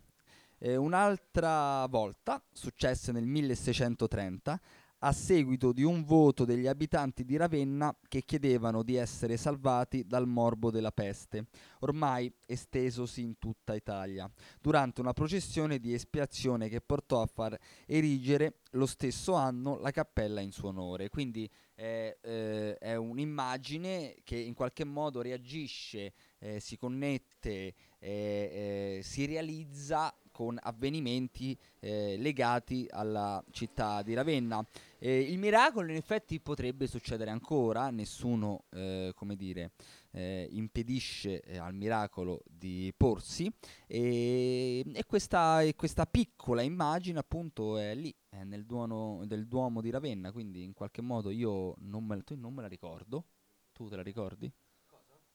[0.59, 4.61] E un'altra volta, successe nel 1630,
[5.07, 10.27] a seguito di un voto degli abitanti di Ravenna che chiedevano di essere salvati dal
[10.27, 11.45] morbo della peste,
[11.81, 14.31] ormai estesosi in tutta Italia,
[14.63, 20.41] durante una processione di espiazione che portò a far erigere lo stesso anno la cappella
[20.41, 21.11] in suo onore.
[21.11, 29.01] Quindi è, eh, è un'immagine che in qualche modo reagisce, eh, si connette, eh, eh,
[29.03, 34.67] si realizza con avvenimenti eh, legati alla città di Ravenna.
[34.99, 39.71] Eh, il miracolo in effetti potrebbe succedere ancora, nessuno, eh, come dire,
[40.11, 43.49] eh, impedisce eh, al miracolo di porsi
[43.87, 49.81] e, e questa, e questa piccola immagine appunto è lì, è nel Duomo, del Duomo
[49.81, 53.27] di Ravenna, quindi in qualche modo io non me, non me la ricordo,
[53.73, 54.53] tu te la ricordi?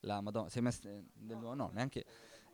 [0.02, 1.56] La Madonna, sei mai st- del Duomo?
[1.56, 2.04] No, neanche...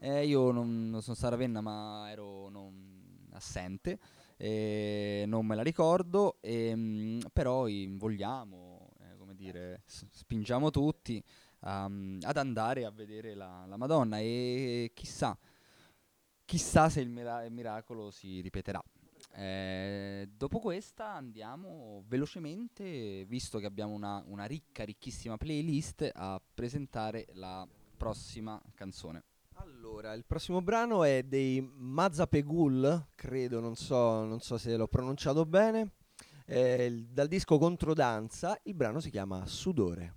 [0.06, 3.98] Eh, io non, non sono stato a ma ero non- assente,
[4.38, 7.66] e non me la ricordo, ehm, però
[7.98, 11.22] vogliamo, eh, come dire, s- spingiamo tutti
[11.62, 15.36] um, ad andare a vedere la, la Madonna e chissà,
[16.46, 18.82] chissà se il, mira- il miracolo si ripeterà.
[19.34, 27.26] Eh, dopo questa andiamo velocemente, visto che abbiamo una, una ricca, ricchissima playlist, a presentare
[27.34, 29.24] la prossima canzone.
[29.58, 35.46] Allora, il prossimo brano è dei Mazapegul, credo, non so, non so se l'ho pronunciato
[35.46, 35.92] bene,
[36.48, 40.16] il- dal disco Controdanza, il brano si chiama Sudore.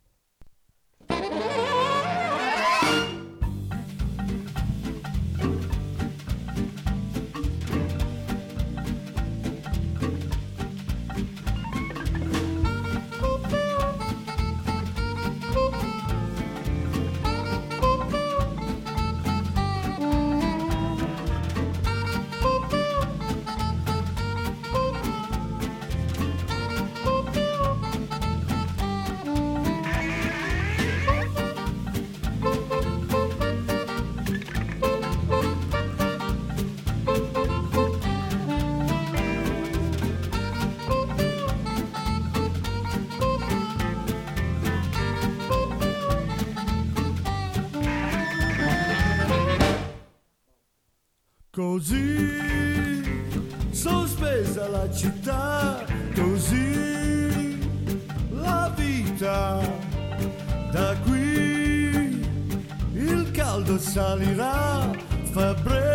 [51.79, 53.05] Così
[53.71, 57.57] sospesa la città, così
[58.31, 59.61] la vita.
[60.73, 62.21] Da qui
[62.95, 64.91] il caldo salirà,
[65.33, 65.88] febbre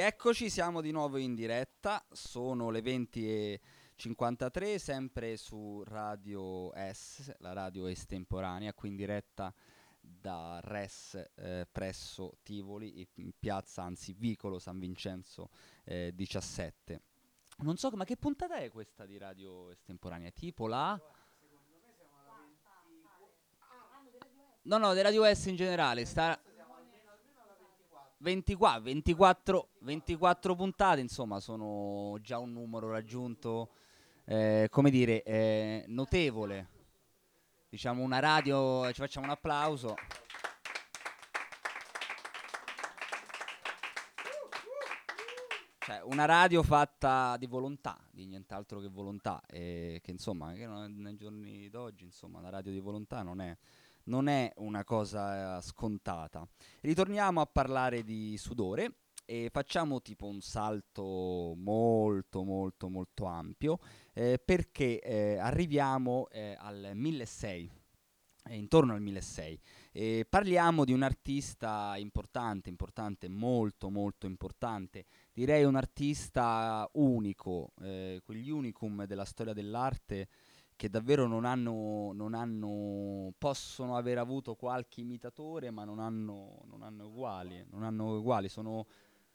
[0.00, 7.84] Rieccoci, siamo di nuovo in diretta, sono le 20.53, sempre su Radio S, la radio
[7.84, 9.52] estemporanea, qui in diretta
[10.00, 15.50] da Res eh, presso Tivoli, in piazza, anzi vicolo San Vincenzo
[15.84, 17.02] eh, 17.
[17.58, 20.30] Non so, ma che puntata è questa di radio estemporanea?
[20.30, 20.98] Tipo la...
[24.62, 26.40] No, no, di Radio S in generale, sta...
[28.22, 33.70] 24, 24, 24 puntate, insomma, sono già un numero raggiunto,
[34.24, 36.68] eh, come dire, eh, notevole.
[37.70, 39.94] Diciamo una radio, ci facciamo un applauso.
[45.78, 51.16] Cioè, una radio fatta di volontà, di nient'altro che volontà, e che insomma, che nei
[51.16, 53.56] giorni d'oggi, insomma, la radio di volontà non è,
[54.04, 56.46] non è una cosa eh, scontata.
[56.80, 58.94] Ritorniamo a parlare di sudore
[59.30, 63.78] e facciamo tipo un salto molto molto molto ampio
[64.12, 67.74] eh, perché eh, arriviamo eh, al 1600,
[68.48, 69.62] eh, intorno al 1600.
[69.92, 78.20] E parliamo di un artista importante, importante, molto molto importante, direi un artista unico, eh,
[78.24, 80.28] quegli unicum della storia dell'arte
[80.80, 86.82] che davvero non hanno, non hanno, possono aver avuto qualche imitatore, ma non hanno, non
[86.82, 88.86] hanno uguali, non hanno uguali, sono,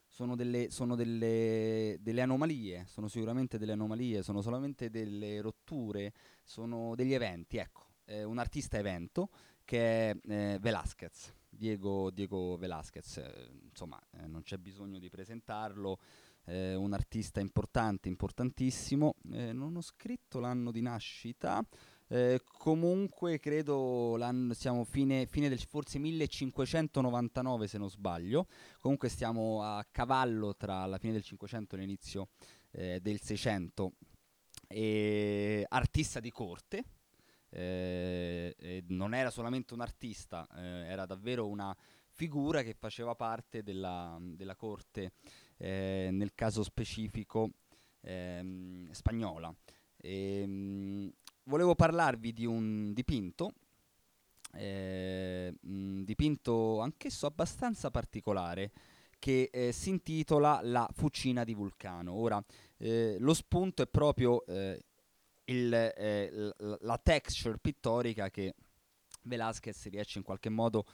[0.07, 6.95] sono delle, sono delle, delle anomalie, sono sicuramente delle anomalie, sono solamente delle rotture, sono
[6.95, 9.29] degli eventi, ecco, eh, un artista evento
[9.65, 15.99] che è eh, Velázquez, Diego, Diego Velázquez, eh, insomma eh, non c'è bisogno di presentarlo,
[16.45, 21.63] eh, un artista importante, importantissimo, eh, non ho scritto l'anno di nascita,
[22.07, 24.15] eh, comunque credo
[24.51, 28.47] siamo fine, fine del forse 1599 se non sbaglio,
[28.79, 32.29] comunque stiamo a cavallo tra la fine del 500 e l'inizio
[32.71, 33.93] eh, del 600,
[34.67, 36.83] e artista di corte,
[37.49, 41.75] eh, non era solamente un artista, eh, era davvero una
[42.11, 45.13] figura che faceva parte della, della corte,
[45.57, 47.51] eh, nel caso specifico
[48.01, 49.53] ehm, spagnola.
[49.97, 51.11] Ehm,
[51.43, 53.53] volevo parlarvi di un dipinto,
[54.53, 58.71] eh, un dipinto anch'esso abbastanza particolare,
[59.19, 62.13] che eh, si intitola La fucina di Vulcano.
[62.13, 62.43] Ora,
[62.77, 64.83] eh, lo spunto è proprio eh,
[65.45, 68.53] il, eh, la texture pittorica che
[69.23, 70.85] Velázquez riesce in qualche modo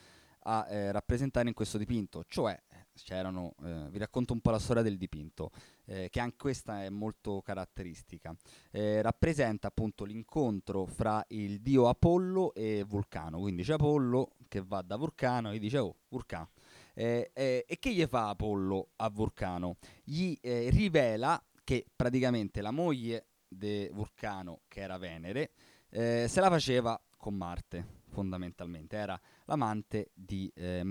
[0.43, 2.59] a eh, rappresentare in questo dipinto, cioè
[3.03, 5.51] c'erano, eh, vi racconto un po' la storia del dipinto,
[5.85, 8.35] eh, che anche questa è molto caratteristica.
[8.71, 14.81] Eh, rappresenta appunto l'incontro fra il dio Apollo e Vulcano, quindi c'è Apollo che va
[14.81, 16.49] da Vulcano e gli dice oh Vulcano.
[16.93, 19.77] Eh, eh, e che gli fa Apollo a Vulcano?
[20.03, 25.51] Gli eh, rivela che praticamente la moglie di Vulcano, che era Venere,
[25.89, 30.83] se la faceva con Marte, fondamentalmente, era l'amante di eh,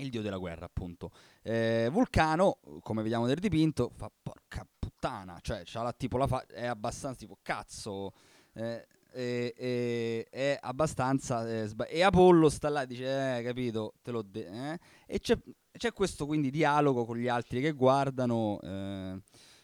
[0.00, 1.10] Il dio della guerra, appunto.
[1.42, 7.18] Eh, Vulcano, come vediamo nel dipinto, fa porca puttana, cioè la, tipo fa- è abbastanza
[7.18, 8.12] tipo cazzo.
[8.52, 13.94] Eh, e, e- è abbastanza eh, sba- e Apollo sta là e dice eh capito
[14.02, 14.78] te l'ho detto eh?
[15.06, 15.38] e c'è,
[15.72, 19.18] c'è questo quindi dialogo con gli altri che guardano eh,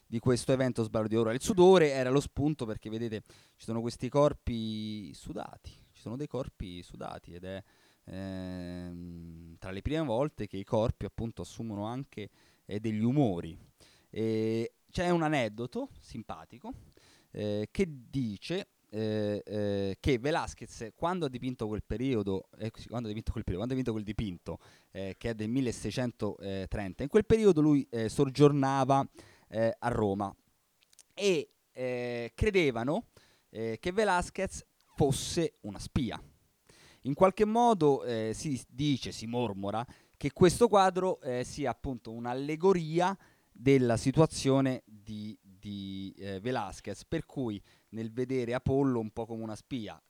[0.06, 3.22] di questo evento sbarro di oro il sudore era lo spunto perché vedete
[3.56, 7.62] ci sono questi corpi sudati ci sono dei corpi sudati ed è
[8.04, 12.28] ehm, tra le prime volte che i corpi appunto assumono anche
[12.66, 13.56] eh, degli umori.
[14.10, 16.72] E c'è un aneddoto simpatico
[17.32, 23.10] eh, che dice eh, eh, che Velázquez quando ha dipinto quel periodo, eh, quando ha
[23.10, 24.58] dipinto quel periodo, quando ha dipinto quel dipinto
[24.92, 29.04] eh, che è del 1630, in quel periodo lui soggiornava
[29.78, 30.34] a Roma
[31.12, 33.06] e credevano
[33.50, 36.20] che Velázquez fosse una spia.
[37.06, 39.84] In qualche modo eh, si dice, si mormora,
[40.16, 43.16] che questo quadro eh, sia appunto un'allegoria
[43.52, 49.54] della situazione di, di eh, Velázquez, per cui nel vedere Apollo un po' come una
[49.54, 50.02] spia,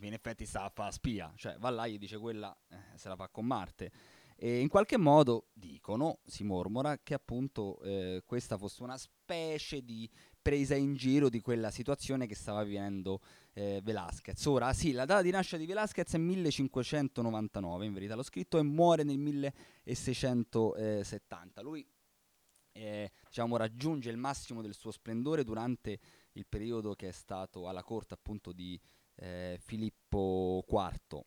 [0.00, 3.16] in effetti sta a fare spia, cioè va là e dice quella eh, se la
[3.16, 3.90] fa con Marte.
[4.36, 10.10] E in qualche modo dicono, si mormora, che appunto eh, questa fosse una specie di
[10.44, 13.22] presa in giro di quella situazione che stava vivendo
[13.54, 14.44] eh, Velázquez.
[14.44, 18.62] Ora, sì, la data di nascita di Velázquez è 1599, in verità l'ho scritto, e
[18.62, 21.62] muore nel 1670.
[21.62, 21.82] Lui,
[22.72, 25.98] eh, diciamo, raggiunge il massimo del suo splendore durante
[26.32, 28.78] il periodo che è stato alla corte appunto di
[29.14, 31.24] eh, Filippo IV.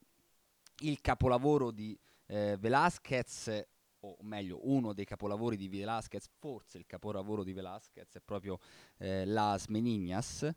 [0.82, 3.66] Il capolavoro di eh, Velázquez,
[4.02, 8.60] o meglio, uno dei capolavori di Velázquez, forse il capolavoro di Velázquez è proprio
[8.98, 10.50] eh, Las Meninas,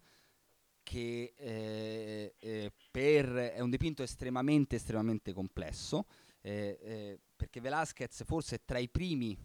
[0.83, 6.07] che eh, eh, per- è un dipinto estremamente, estremamente complesso,
[6.41, 9.37] eh, eh, perché Velázquez forse è tra i primi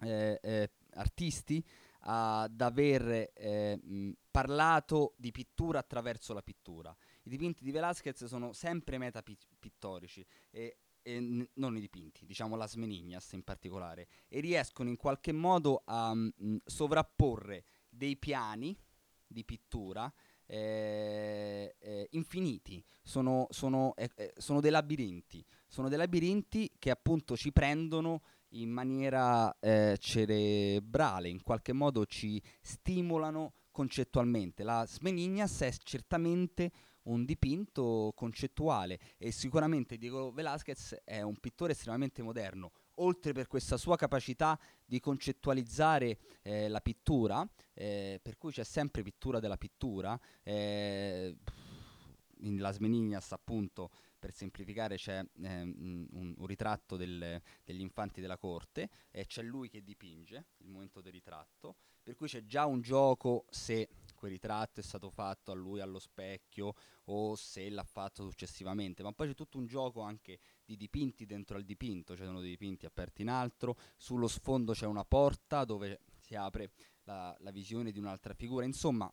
[0.00, 1.64] eh, artisti
[2.00, 3.32] ad aver
[3.82, 6.94] mh, parlato di pittura attraverso la pittura.
[7.24, 12.74] I dipinti di Velázquez sono sempre metapittorici e, e n- non i dipinti, diciamo las
[12.74, 18.76] Meninas in particolare, e riescono in qualche modo a mh, sovrapporre dei piani
[19.26, 20.12] di pittura
[20.46, 27.36] eh, eh, infiniti, sono, sono, eh, eh, sono dei labirinti, sono dei labirinti che appunto
[27.36, 28.22] ci prendono
[28.52, 34.62] in maniera eh, cerebrale, in qualche modo ci stimolano concettualmente.
[34.62, 36.72] La Smenignas è certamente
[37.08, 43.76] un dipinto concettuale e sicuramente Diego Velázquez è un pittore estremamente moderno, oltre per questa
[43.76, 50.18] sua capacità di concettualizzare eh, la pittura, eh, per cui c'è sempre pittura della pittura.
[50.42, 51.36] eh,
[52.42, 58.36] in Las Meninas, appunto, per semplificare, c'è ehm, un, un ritratto del- degli infanti della
[58.36, 61.76] corte e c'è lui che dipinge il momento del ritratto,
[62.08, 65.98] per cui c'è già un gioco se quel ritratto è stato fatto a lui allo
[65.98, 66.72] specchio
[67.04, 71.58] o se l'ha fatto successivamente, ma poi c'è tutto un gioco anche di dipinti dentro
[71.58, 76.00] al dipinto, ci sono dei dipinti aperti in altro, sullo sfondo c'è una porta dove
[76.18, 79.12] si apre la, la visione di un'altra figura, insomma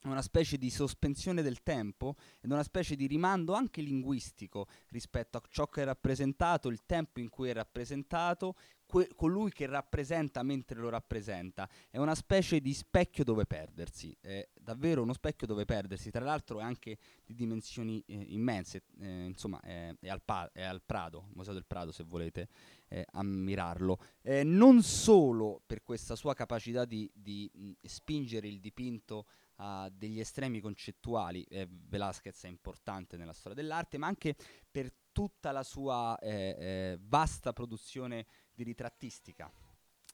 [0.00, 5.38] è una specie di sospensione del tempo ed una specie di rimando anche linguistico rispetto
[5.38, 8.54] a ciò che è rappresentato, il tempo in cui è rappresentato,
[8.88, 11.68] que- colui che rappresenta mentre lo rappresenta.
[11.90, 16.58] È una specie di specchio dove perdersi, è davvero uno specchio dove perdersi, tra l'altro
[16.58, 21.28] è anche di dimensioni eh, immense, eh, insomma è, è al pa- è al Prado,
[21.34, 22.48] Museo del Prado se volete
[22.88, 23.98] eh, ammirarlo.
[24.22, 29.26] Eh, non solo per questa sua capacità di, di, mh, spingere il dipinto
[29.60, 34.36] a degli estremi concettuali, eh, Velázquez è importante nella storia dell'arte, ma anche
[34.70, 38.24] per tutta la sua eh, vasta produzione
[38.58, 39.48] di ritrattistica.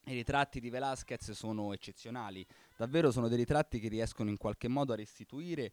[0.06, 4.92] I ritratti di Velázquez sono eccezionali, davvero sono dei ritratti che riescono in qualche modo
[4.92, 5.72] a restituire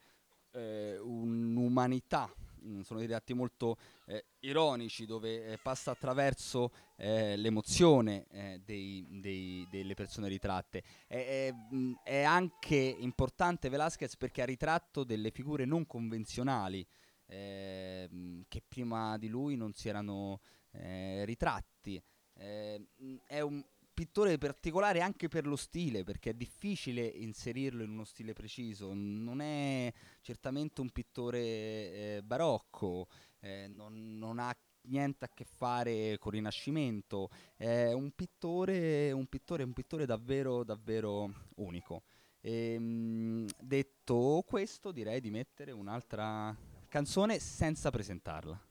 [0.51, 2.33] eh, un'umanità,
[2.65, 9.05] mm, sono dei ritratti molto eh, ironici dove eh, passa attraverso eh, l'emozione eh, dei-
[9.19, 10.81] dei- delle persone ritratte.
[11.07, 16.87] È, è, mh, è anche importante Velázquez perché ha ritratto delle figure non convenzionali
[17.25, 20.39] ehm, che prima di lui non si erano
[20.71, 22.01] eh, ritratti.
[22.41, 22.87] Eh,
[23.27, 23.63] è un
[23.93, 28.93] pittore particolare anche per lo stile, perché è difficile inserirlo in uno stile preciso.
[28.93, 33.07] Non è certamente un pittore eh, barocco,
[33.41, 37.29] eh, non, non ha niente a che fare con il Rinascimento.
[37.55, 42.01] È un pittore, un pittore, un pittore davvero, davvero unico.
[42.41, 48.70] Ehm, detto questo, direi di mettere un'altra canzone senza presentarla.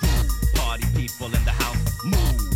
[1.01, 2.50] people in the house, move.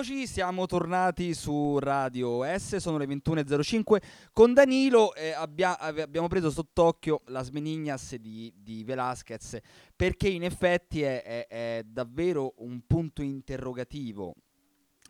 [0.00, 4.00] Eccoci, siamo tornati su Radio S, sono le 21.05
[4.32, 9.58] con Danilo e abbia- abbiamo preso sott'occhio la Smenignas di, di Velasquez
[9.94, 14.36] perché in effetti è, è- è davvero un punto interrogativo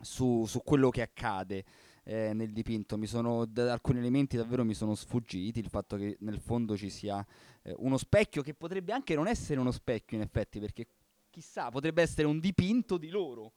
[0.01, 1.64] su, su quello che accade
[2.03, 2.99] eh, nel dipinto.
[3.07, 7.24] Sono, da- alcuni elementi davvero mi sono sfuggiti, il fatto che nel fondo ci sia
[7.62, 10.88] eh, uno specchio che potrebbe anche non essere uno specchio in effetti perché
[11.30, 13.53] chissà, potrebbe essere un dipinto di loro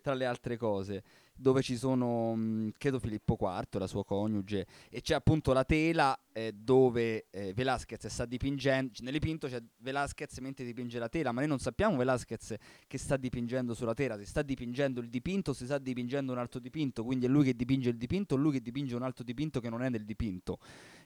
[0.00, 1.02] tra le altre cose,
[1.34, 6.18] dove ci sono, mh, credo Filippo IV, la sua coniuge, e c'è appunto la tela
[6.32, 11.40] eh, dove eh, Velasquez sta dipingendo, nel dipinto c'è Velasquez mentre dipinge la tela, ma
[11.40, 12.54] noi non sappiamo Velasquez
[12.86, 16.58] che sta dipingendo sulla tela, si sta dipingendo il dipinto, si sta dipingendo un altro
[16.58, 19.60] dipinto, quindi è lui che dipinge il dipinto, o lui che dipinge un altro dipinto
[19.60, 20.58] che non è nel dipinto.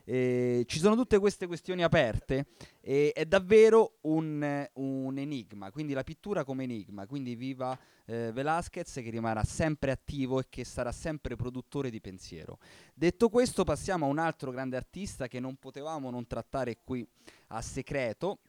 [0.05, 2.47] Eh, ci sono tutte queste questioni aperte
[2.81, 8.93] e è davvero un, un enigma, quindi la pittura come enigma, quindi viva eh, Velasquez
[8.95, 12.59] che rimarrà sempre attivo e che sarà sempre produttore di pensiero.
[12.93, 17.07] Detto questo passiamo a un altro grande artista che non potevamo non trattare qui
[17.47, 18.39] a segreto,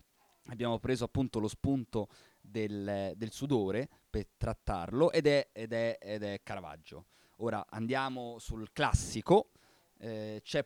[0.46, 2.09] abbiamo preso appunto lo spunto
[2.40, 7.07] del, del sudore per trattarlo ed è, ed è- ed è Caravaggio.
[7.38, 9.50] Ora andiamo sul classico,
[9.98, 10.64] eh, c'è,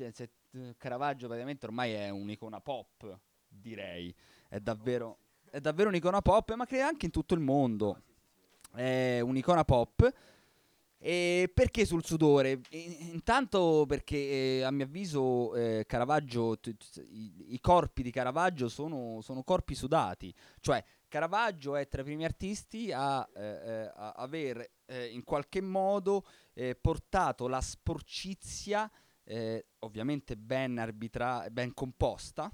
[0.00, 4.14] c'è- c'è- eh, Caravaggio praticamente ormai è un'icona pop, direi,
[4.48, 5.18] è davvero,
[5.50, 8.02] è davvero un'icona pop, ma credo anche in tutto il mondo.
[8.72, 10.12] È un'icona pop.
[11.02, 12.60] E perché sul sudore?
[12.70, 14.16] Intanto perché
[14.58, 19.42] eh, a mio avviso eh, Caravaggio, t- t- i, i corpi di Caravaggio sono, sono
[19.42, 25.06] corpi sudati, cioè Caravaggio è tra i primi artisti a, eh, eh, a aver eh,
[25.06, 26.24] in qualche modo
[26.78, 28.90] portato la sporcizia,
[29.30, 32.52] eh, ovviamente ben, arbitra- ben composta,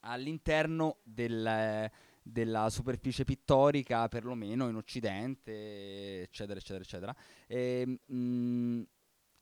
[0.00, 1.90] all'interno del,
[2.22, 7.16] della superficie pittorica, perlomeno in Occidente, eccetera, eccetera, eccetera.
[7.46, 8.82] E, mm,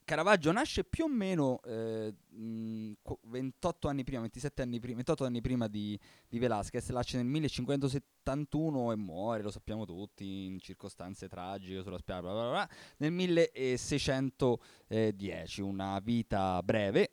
[0.07, 5.25] Caravaggio nasce più o meno eh, mm, qu- 28 anni prima, 27 anni prima, 28
[5.25, 5.99] anni prima di,
[6.29, 12.21] di Velázquez, nasce nel 1571 e muore, lo sappiamo tutti, in circostanze tragiche sulla spiaggia,
[12.21, 17.11] bla bla bla, nel 1610, una vita breve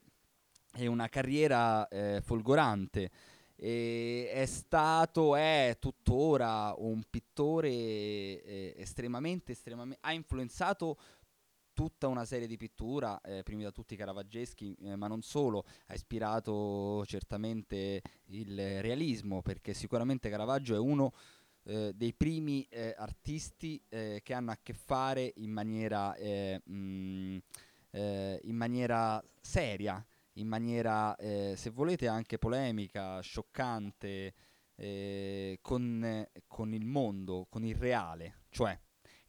[0.75, 3.09] e una carriera eh, folgorante.
[3.55, 10.97] E è stato, è tuttora un pittore eh, estremamente, estremamente, ha influenzato
[11.73, 15.93] tutta una serie di pittura, eh, primi da tutti caravaggeschi, eh, ma non solo, ha
[15.93, 21.13] ispirato certamente il realismo, perché sicuramente Caravaggio è uno
[21.65, 26.13] eh, dei primi eh, artisti eh, che hanno a che fare in maniera,
[26.63, 27.37] mh,
[27.91, 34.33] eh, in maniera seria, in maniera, se volete, anche polemica, scioccante,
[35.61, 38.39] con, con il mondo, con il reale.
[38.49, 38.77] Cioè,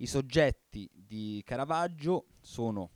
[0.05, 2.90] i soggetti di Caravaggio sono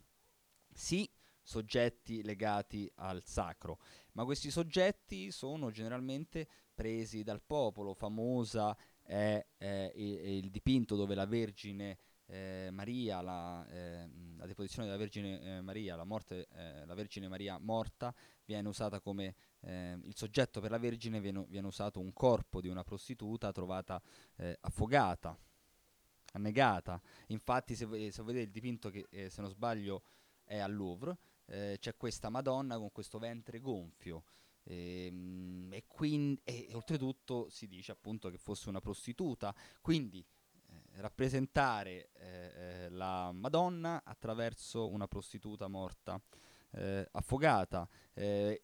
[0.71, 1.09] sì
[1.41, 3.79] soggetti legati al sacro,
[4.11, 7.95] ma questi soggetti sono generalmente presi dal popolo.
[7.95, 11.97] Famosa è, eh, il, è il dipinto dove la Vergine
[12.27, 17.27] eh, Maria, la, ehm, la deposizione della Vergine eh, Maria, la morte, eh, la Vergine
[17.27, 18.13] Maria morta,
[18.45, 22.67] viene usata come ehm, il soggetto per la Vergine, viene, viene usato un corpo di
[22.67, 23.99] una prostituta trovata
[24.35, 25.35] eh, affogata,
[26.33, 27.01] annegata.
[27.27, 30.03] Infatti, se, se vedete il dipinto che eh, se non sbaglio
[30.43, 34.23] è al Louvre, eh, c'è questa Madonna con questo ventre gonfio.
[34.63, 39.53] ehm, e, quindi, e oltretutto si dice appunto che fosse una prostituta.
[39.81, 40.19] Quindi
[40.69, 46.21] eh, rappresentare eh, eh, la Madonna attraverso una prostituta morta.
[46.71, 47.89] eh, affogata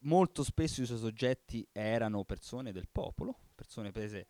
[0.01, 4.27] molto spesso i suoi soggetti erano persone del popolo persone prese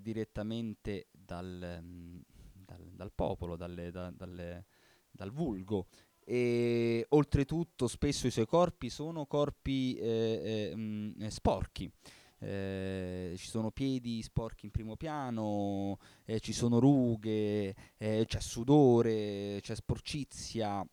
[0.00, 2.20] direttamente dal, mm,
[2.66, 4.66] dal- dal popolo dalle- da- dalle-
[5.10, 5.86] dal vulgo.
[6.24, 11.90] E oltretutto spesso i suoi corpi sono corpi eh, eh, mm, eh, sporchi.
[12.38, 19.58] Eh, ci sono piedi sporchi in primo piano, eh, ci sono rughe, eh, c'è sudore,
[19.62, 20.86] c'è sporcizia.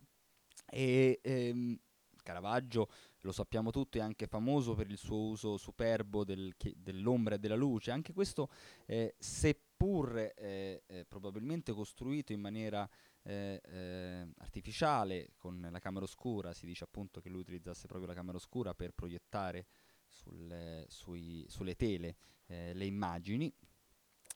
[0.69, 1.77] E ehm,
[2.23, 2.89] Caravaggio,
[3.21, 7.55] lo sappiamo tutti, è anche famoso per il suo uso superbo del dell'ombra e della
[7.55, 7.91] luce.
[7.91, 8.49] Anche questo,
[8.85, 9.15] eh,
[9.83, 12.89] seppur eh, eh, probabilmente costruito in maniera
[13.23, 18.13] eh, eh, artificiale con la camera oscura, si dice appunto che lui utilizzasse proprio la
[18.13, 19.67] camera oscura per proiettare
[20.07, 22.15] sul- sui- sulle tele
[22.45, 23.53] eh, le immagini.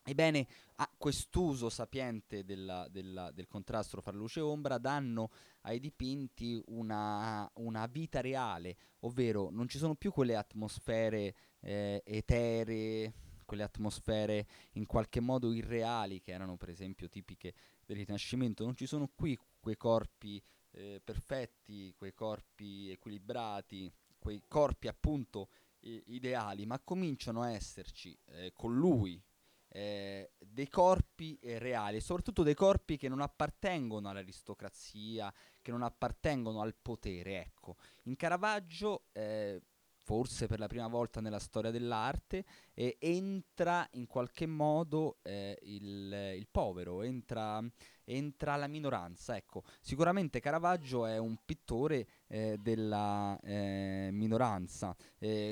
[0.04, 5.30] Ebbene, a quest'uso sapiente della- della- del contrasto fra luce e ombra danno
[5.62, 13.14] ai dipinti una, una vita reale, ovvero non ci sono più quelle atmosfere eh, eteree,
[13.48, 17.54] quelle atmosfere in qualche modo irreali che erano per esempio tipiche
[17.86, 24.90] del Rinascimento, non ci sono qui quei corpi eh, perfetti, quei corpi equilibrati, quei corpi
[24.90, 29.24] appunto i- ideali, ma cominciano a esserci eh, con lui
[29.70, 36.62] eh, dei corpi eh, reali, soprattutto dei corpi che non appartengono all'aristocrazia, che non appartengono
[36.62, 37.40] al potere.
[37.42, 39.62] Ecco, in Caravaggio, eh,
[40.08, 46.34] forse per la prima volta nella storia dell'arte, eh, entra in qualche modo eh, il,
[46.38, 47.62] il povero, entra,
[48.06, 49.36] entra la minoranza.
[49.36, 54.96] Ecco, sicuramente Caravaggio è un pittore eh, della eh, minoranza.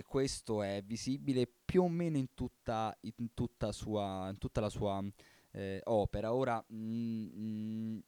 [0.07, 5.03] Questo è visibile più o meno in tutta, in tutta, sua, in tutta la sua
[5.51, 6.33] eh, opera.
[6.33, 7.99] Ora, mm, mm,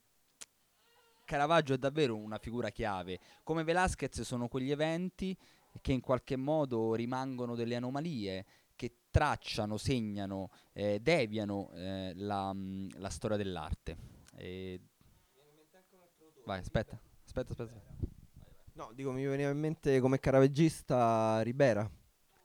[1.25, 3.19] Caravaggio è davvero una figura chiave.
[3.43, 5.37] Come Velázquez sono quegli eventi
[5.81, 12.89] che in qualche modo rimangono delle anomalie, che tracciano, segnano, eh, deviano eh, la, mm,
[12.97, 13.97] la storia dell'arte.
[14.35, 14.79] E-
[16.45, 17.81] Vai, aspetta, aspetta, aspetta.
[18.73, 21.89] No, dico, mi veniva in mente come caravaggista Ribera,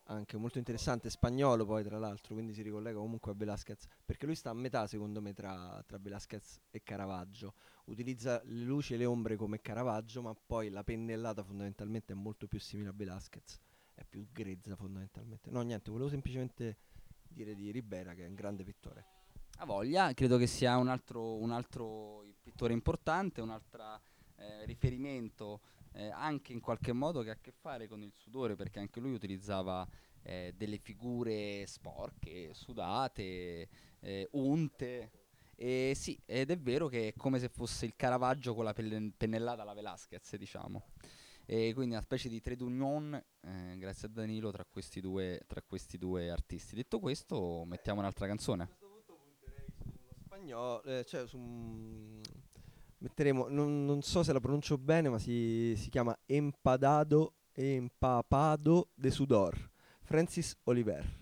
[0.04, 4.34] anche molto interessante, spagnolo poi tra l'altro, quindi si ricollega comunque a Velázquez, perché lui
[4.34, 7.54] sta a metà secondo me tra, tra Velázquez e Caravaggio,
[7.84, 12.46] utilizza le luci e le ombre come Caravaggio, ma poi la pennellata fondamentalmente è molto
[12.46, 13.58] più simile a Velázquez,
[13.94, 15.50] è più grezza fondamentalmente.
[15.50, 16.76] No, niente, volevo semplicemente
[17.28, 19.06] dire di Ribera che è un grande pittore.
[19.58, 24.00] Ha voglia, credo che sia un altro, un altro pittore importante, un altro
[24.64, 25.60] riferimento
[25.92, 29.00] eh, anche in qualche modo che ha a che fare con il sudore, perché anche
[29.00, 29.86] lui utilizzava
[30.22, 33.68] eh, delle figure sporche, sudate,
[34.00, 35.10] eh, unte.
[35.62, 39.12] E sì, ed è vero che è come se fosse il Caravaggio con la pelle-
[39.16, 40.86] pennellata alla Velázquez, diciamo.
[41.46, 45.62] E quindi una specie di trade union, eh, grazie a Danilo, tra questi, due, tra
[45.62, 46.74] questi due artisti.
[46.74, 48.70] Detto questo, mettiamo un'altra canzone.
[50.24, 52.20] Spagnolo, eh, cioè su un-
[52.98, 59.12] metteremo, non, non so se la pronuncio bene, ma si, si chiama Empadado Empapado de
[59.12, 61.21] Sudor, Francis Oliver.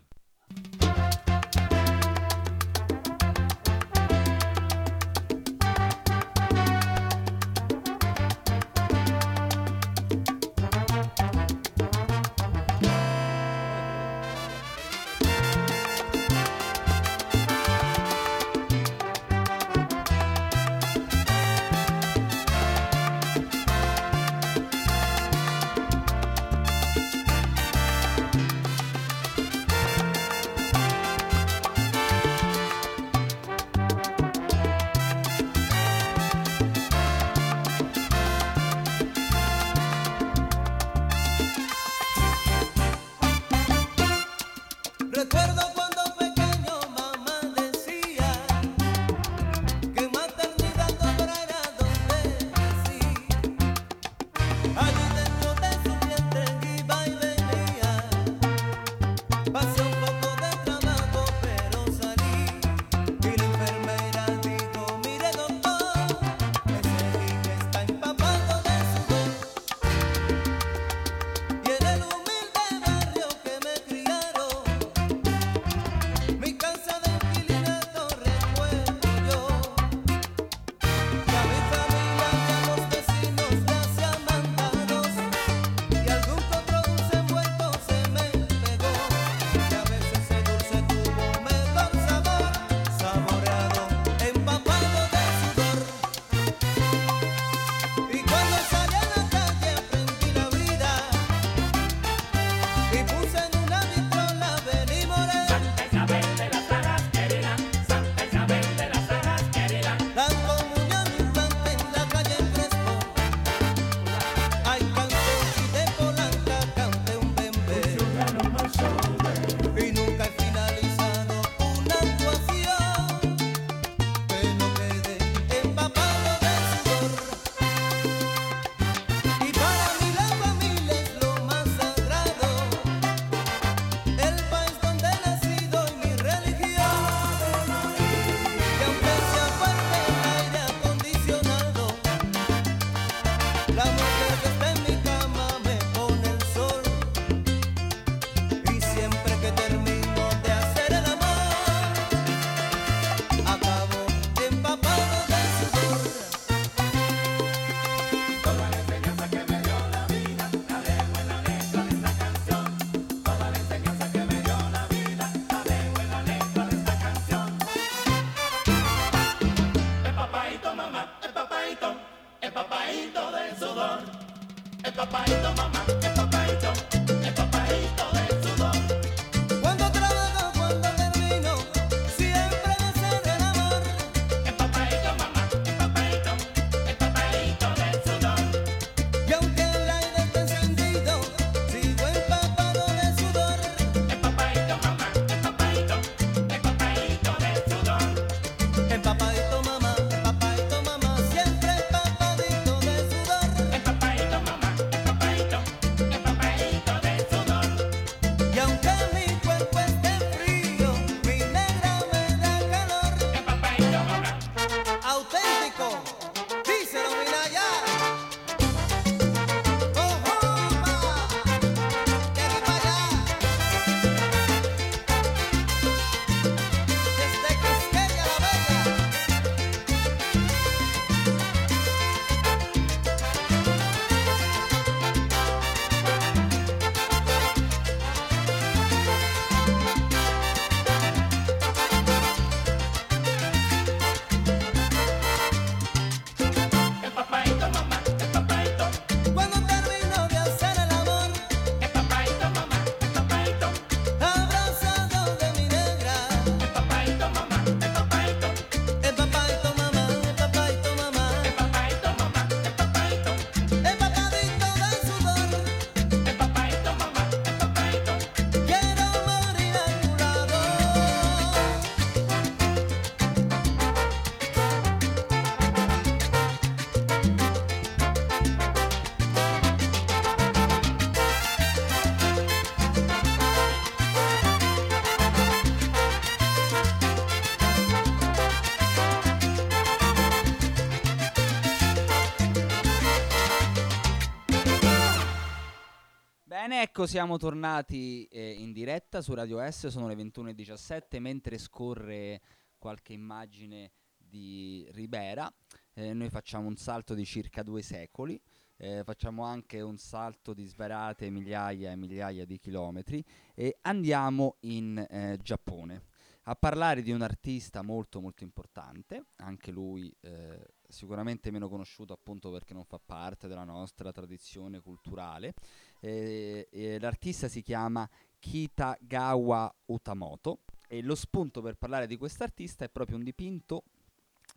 [296.83, 302.41] Ecco, siamo tornati eh, in diretta su Radio S, sono le 21.17, mentre scorre
[302.79, 305.53] qualche immagine di Ribera,
[305.93, 308.41] eh, noi facciamo un salto di circa due secoli,
[308.79, 313.23] eh, facciamo anche un salto di svariate migliaia e migliaia di chilometri
[313.55, 316.05] e andiamo in eh, Giappone
[316.45, 322.51] a parlare di un artista molto molto importante, anche lui eh, sicuramente meno conosciuto appunto
[322.51, 325.55] perché non fa parte della nostra tradizione culturale.
[326.01, 332.89] Eh, eh, l'artista si chiama Kitagawa Utamoto e lo spunto per parlare di quest'artista è
[332.89, 333.85] proprio un dipinto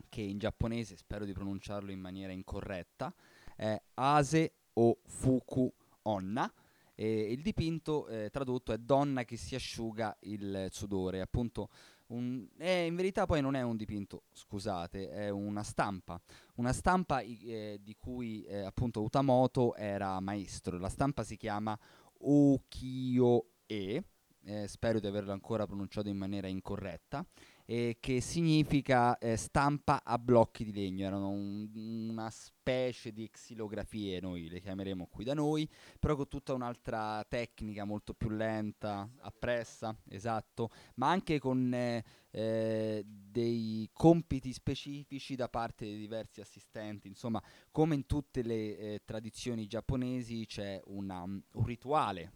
[0.10, 3.14] che in giapponese, spero di pronunciarlo in maniera incorretta,
[3.56, 5.72] è Ase o Fuku
[6.04, 6.52] Onna.
[6.96, 11.70] E il dipinto eh, tradotto è donna che si asciuga il sudore, appunto
[12.08, 16.22] un- eh, in verità poi non è un dipinto, scusate, è una stampa,
[16.56, 21.78] una stampa eh, di cui eh, appunto Utamoto era maestro, la stampa si chiama
[22.20, 24.04] Ukiyo-e,
[24.46, 27.26] eh, spero di averlo ancora pronunciato in maniera incorretta,
[27.66, 31.70] eh, che significa eh, stampa a blocchi di legno, erano un-
[32.10, 35.68] una specie di xilografie, noi le chiameremo qui da noi,
[36.00, 43.04] però con tutta un'altra tecnica molto più lenta, appressa, esatto, ma anche con eh, eh,
[43.06, 47.42] dei compiti specifici da parte di diversi assistenti, insomma,
[47.72, 52.32] come in tutte le eh, tradizioni giapponesi c'è una, un rituale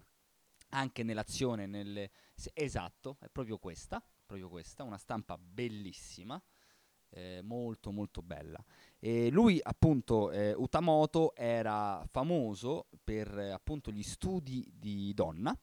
[0.69, 2.11] anche nell'azione, nelle...
[2.53, 6.39] esatto, è proprio questa, proprio questa, una stampa bellissima,
[7.09, 8.63] eh, molto molto bella.
[8.99, 15.57] E lui appunto, eh, Utamoto, era famoso per eh, appunto gli studi di donna,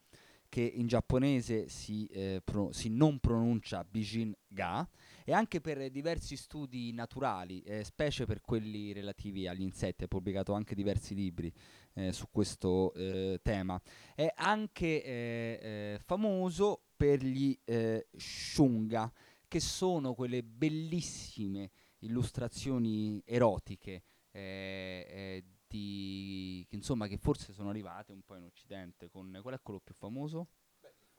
[0.49, 4.89] che in giapponese si, eh, pro- si non pronuncia Bijin Ga,
[5.25, 10.05] e anche per diversi studi naturali, eh, specie per quelli relativi agli insetti.
[10.05, 11.53] Ha pubblicato anche diversi libri
[11.95, 13.81] eh, su questo eh, tema.
[14.15, 19.13] È anche eh, famoso per gli eh, shunga,
[19.49, 28.13] che sono quelle bellissime illustrazioni erotiche eh, eh, di, che, insomma, che forse sono arrivate
[28.13, 29.09] un po' in Occidente.
[29.11, 30.49] Con, qual è quello più famoso?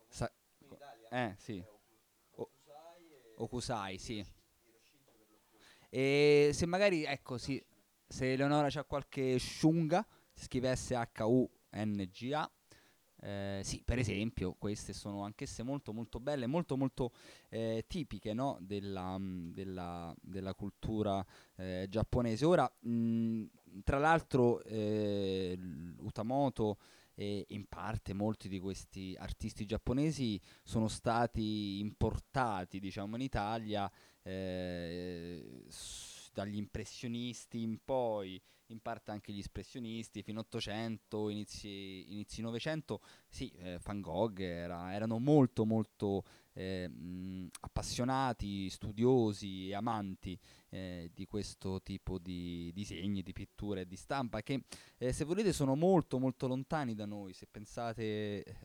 [0.07, 0.31] Sa-
[1.09, 1.63] eh, sì.
[2.35, 2.51] O-
[3.37, 4.25] Okusai, sì.
[5.89, 7.63] E se magari, ecco, sì,
[8.07, 12.51] se Eleonora c'ha qualche shunga, si scrive S-H-U-N-G-A.
[13.25, 17.11] Eh, sì, per esempio, queste sono anch'esse molto molto belle, molto molto
[17.49, 21.25] eh, tipiche no, della, mm, della- della cultura
[21.55, 22.45] eh, giapponese.
[22.45, 23.43] Ora, mh,
[23.83, 25.57] tra l'altro, eh,
[26.01, 26.77] Utamoto
[27.15, 33.89] e in parte molti di questi artisti giapponesi sono stati importati, diciamo, in Italia
[34.21, 35.63] eh,
[36.33, 43.79] dagli impressionisti in poi, in parte anche gli espressionisti, fino 800, inizi, 900, sì, eh,
[43.83, 46.23] Van Gogh era- erano molto molto
[46.53, 50.39] eh, mh, appassionati, studiosi, amanti
[50.69, 54.63] eh, di questo tipo di disegni, di pitture e di stampa che
[54.97, 58.55] eh, se volete sono molto molto lontani da noi, se pensate eh,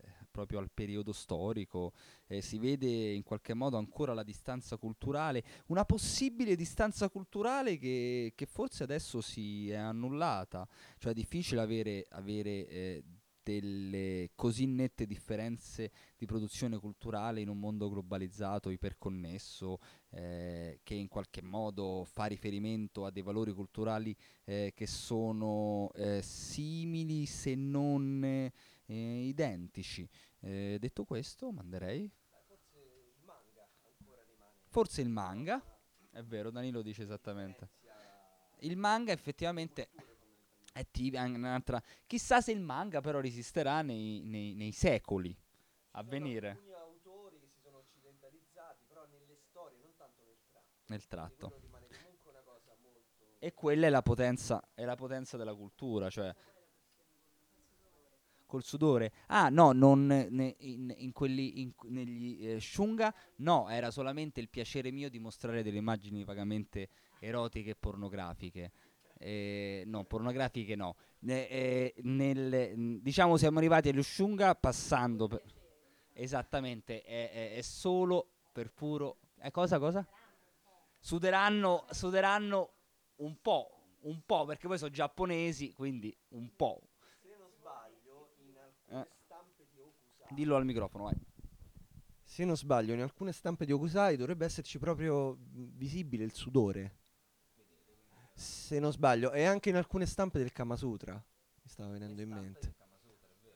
[0.40, 1.92] proprio al periodo storico,
[2.26, 8.32] eh, si vede in qualche modo ancora la distanza culturale, una possibile distanza culturale che,
[8.34, 13.04] che forse adesso si è annullata, cioè è difficile avere, avere eh,
[13.42, 19.78] delle così nette differenze di produzione culturale in un mondo globalizzato, iperconnesso,
[20.10, 26.22] eh, che in qualche modo fa riferimento a dei valori culturali eh, che sono eh,
[26.22, 28.22] simili se non
[28.90, 30.08] eh, identici.
[30.40, 32.10] Eh, detto questo, manderei.
[34.66, 35.62] Forse il manga,
[36.10, 37.70] è vero, Danilo dice esattamente.
[38.58, 39.90] Il manga effettivamente
[40.72, 41.82] è è un'altra.
[42.06, 45.36] Chissà se il manga però resisterà nei, nei- nei secoli
[45.92, 46.58] a venire
[50.86, 51.52] nel tratto.
[51.60, 51.86] rimane.
[53.38, 56.34] E quella è la potenza, è la potenza della cultura, cioè
[58.50, 59.12] col sudore.
[59.28, 64.48] Ah, no, non ne- in, in quelli in, negli eh, Shunga, no, era solamente il
[64.48, 66.88] piacere mio di mostrare delle immagini vagamente
[67.20, 68.72] erotiche e pornografiche.
[69.18, 70.96] Eh, no, pornografiche no.
[71.24, 75.42] Eh, nel- diciamo siamo arrivati allo Shunga passando per-
[76.14, 80.06] esattamente, è, è- è solo per puro eh, cosa cosa?
[80.98, 82.72] Suderanno, suderanno
[83.16, 86.80] un po', un po' perché poi sono giapponesi, quindi un po'.
[87.22, 89.08] Se non sbaglio, in alcune Eh.
[89.24, 90.19] stampe di Okusai...
[90.30, 91.16] Dillo al microfono, vai.
[92.22, 96.98] Se non sbaglio, in alcune stampe di Okusai dovrebbe esserci proprio visibile il sudore.
[98.32, 102.30] Se non sbaglio, e anche in alcune stampe del Kama Sutra, mi stava venendo in
[102.30, 102.74] mente.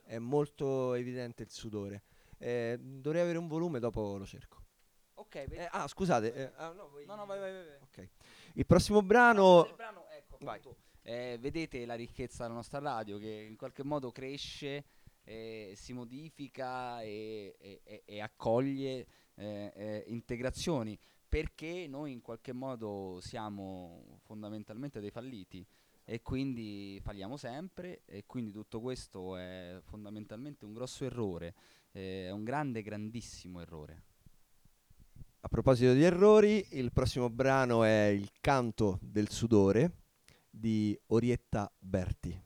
[0.03, 2.03] È molto evidente il sudore.
[2.37, 4.63] Eh, dovrei avere un volume, dopo lo cerco.
[5.15, 6.33] Ok, Eh, ah, scusate.
[6.33, 7.65] eh, ah, no, voi- No, no, vai, vai, vai.
[7.65, 7.77] vai.
[7.81, 8.09] Ok.
[8.55, 9.65] Il prossimo brano...
[9.65, 14.11] Il brano, ecco, appunto, eh, vedete la ricchezza della nostra radio che in qualche modo
[14.11, 14.83] cresce,
[15.25, 20.97] eh, si modifica e, e- e- accoglie eh, eh, integrazioni
[21.27, 25.65] perché noi in qualche modo siamo fondamentalmente dei falliti
[26.05, 31.55] e quindi falliamo sempre e quindi tutto questo è fondamentalmente un grosso errore,
[31.91, 34.03] eh, è un grande, grandissimo errore.
[35.41, 40.03] A proposito di errori, il prossimo brano è Il canto del sudore
[40.49, 42.44] di Orietta Berti.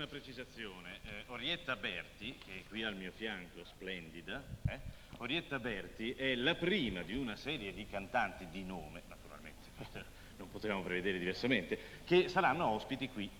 [0.00, 4.80] Una precisazione, eh, Orietta Berti, che è qui al mio fianco, splendida, eh,
[5.18, 9.68] Orietta Berti è la prima di una serie di cantanti di nome, naturalmente,
[10.38, 13.30] non potevamo prevedere diversamente, che saranno ospiti qui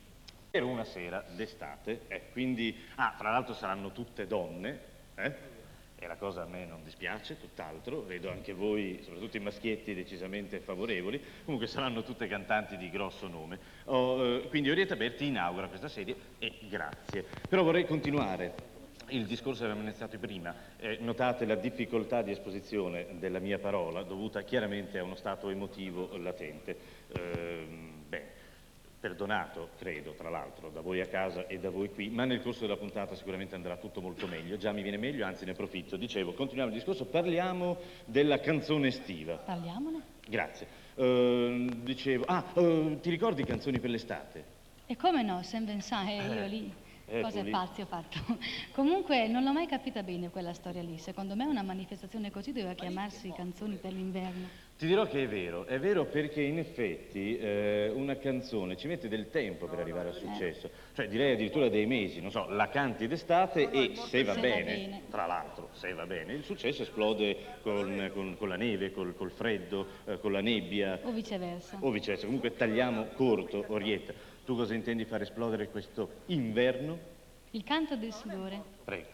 [0.50, 2.02] per una sera d'estate.
[2.08, 4.80] eh, quindi, ah, fra l'altro saranno tutte donne,
[5.14, 5.34] eh,
[6.02, 10.58] e la cosa a me non dispiace, tutt'altro, vedo anche voi, soprattutto i maschietti, decisamente
[10.58, 13.58] favorevoli, comunque saranno tutte cantanti di grosso nome.
[13.84, 17.22] Oh, eh, quindi Orietta Berti inaugura questa serie e grazie.
[17.46, 18.68] Però vorrei continuare
[19.08, 20.54] il discorso che avevamo iniziato prima.
[20.78, 26.16] Eh, notate la difficoltà di esposizione della mia parola, dovuta chiaramente a uno stato emotivo
[26.16, 26.76] latente.
[27.08, 27.89] Bene.
[29.00, 32.60] Perdonato, credo, tra l'altro, da voi a casa e da voi qui, ma nel corso
[32.60, 34.58] della puntata sicuramente andrà tutto molto meglio.
[34.58, 35.96] Già mi viene meglio, anzi ne approfitto.
[35.96, 39.36] Dicevo, continuiamo il discorso, parliamo della canzone estiva.
[39.36, 40.02] Parliamone.
[40.28, 40.66] Grazie.
[40.96, 44.44] Ehm, dicevo, ah, eh, ti ricordi canzoni per l'estate?
[44.84, 46.70] E come no, Saint Vincent, e io lì.
[47.06, 47.50] eh, Cose lì.
[47.50, 48.18] pazze ho fatto.
[48.72, 50.98] Comunque non l'ho mai capita bene quella storia lì.
[50.98, 54.68] Secondo me una manifestazione così doveva chiamarsi Canzoni per l'inverno.
[54.80, 59.08] Ti dirò che è vero, è vero perché in effetti eh, una canzone ci mette
[59.08, 63.06] del tempo per arrivare al successo, cioè direi addirittura dei mesi, non so, la canti
[63.06, 65.02] d'estate e se va bene.
[65.10, 69.30] tra l'altro, se va bene, il successo esplode con, con- con la neve, col, col
[69.30, 71.76] freddo, eh, con la nebbia O viceversa.
[71.80, 72.24] o viceversa.
[72.24, 74.14] Comunque tagliamo corto, Orietta.
[74.46, 76.98] Tu cosa intendi far esplodere questo inverno?
[77.50, 78.62] Il canto del sudore.
[78.82, 79.08] Prego.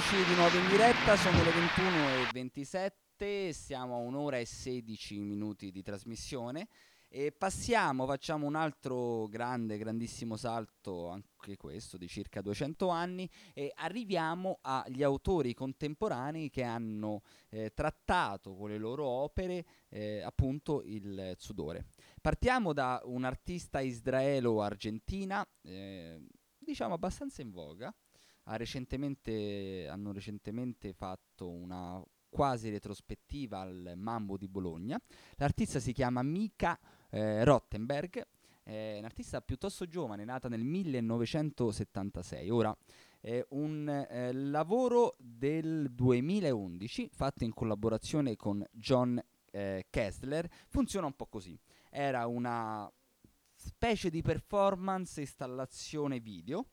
[0.00, 1.50] Eccoci di nuovo in diretta, sono le
[2.32, 6.68] 21.27, siamo a un'ora e 16 minuti di trasmissione
[7.06, 13.72] e passiamo, facciamo un altro grande, grandissimo salto, anche questo di circa 200 anni, e
[13.74, 17.20] arriviamo agli autori contemporanei che hanno
[17.50, 21.88] eh, trattato con le loro opere eh, appunto il sudore.
[22.22, 26.18] Partiamo da un'artista israelo-argentina, eh,
[26.58, 27.94] diciamo abbastanza in voga,
[28.44, 34.98] ha recentemente, hanno recentemente fatto una quasi retrospettiva al Mambo di Bologna.
[35.36, 36.78] L'artista si chiama Mika
[37.10, 38.26] eh, Rottenberg,
[38.62, 42.50] è un'artista piuttosto giovane, nata nel 1976.
[42.50, 42.76] Ora,
[43.20, 50.48] è un eh, lavoro del 2011 fatto in collaborazione con John eh, Kessler.
[50.68, 51.58] Funziona un po' così.
[51.90, 52.90] Era una
[53.54, 56.66] specie di performance installazione video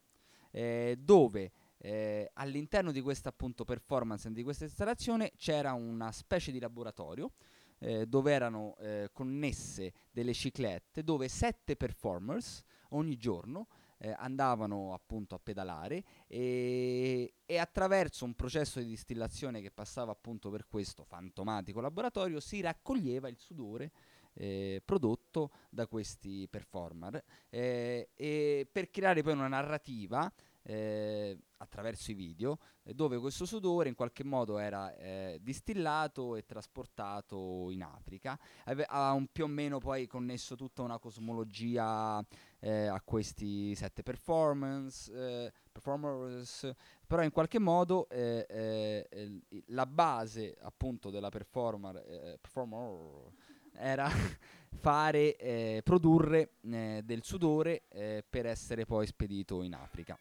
[0.51, 6.59] eh, dove eh, all'interno di questa appunto performance di questa installazione c'era una specie di
[6.59, 7.31] laboratorio
[7.79, 13.67] eh, dove erano eh, connesse delle ciclette dove sette performers ogni giorno
[13.99, 20.49] eh, andavano appunto a pedalare e, e attraverso un processo di distillazione che passava appunto
[20.49, 23.91] per questo fantomatico laboratorio si raccoglieva il sudore
[24.37, 27.23] eh, prodotto da questi performer.
[27.49, 30.31] Eh, e per creare poi una narrativa
[30.69, 36.45] eh, attraverso i video eh, dove questo sudore in qualche modo era eh, distillato e
[36.45, 38.37] trasportato in Africa.
[38.65, 42.23] Ave- ha un più o meno poi connesso tutta una cosmologia
[42.59, 46.71] eh, a questi sette performance performers
[47.05, 53.31] però in qualche modo la base appunto della performer, performer
[53.77, 54.09] era
[54.79, 60.17] fare eh, produrre eh, del sudore eh, per essere poi spedito in Africa.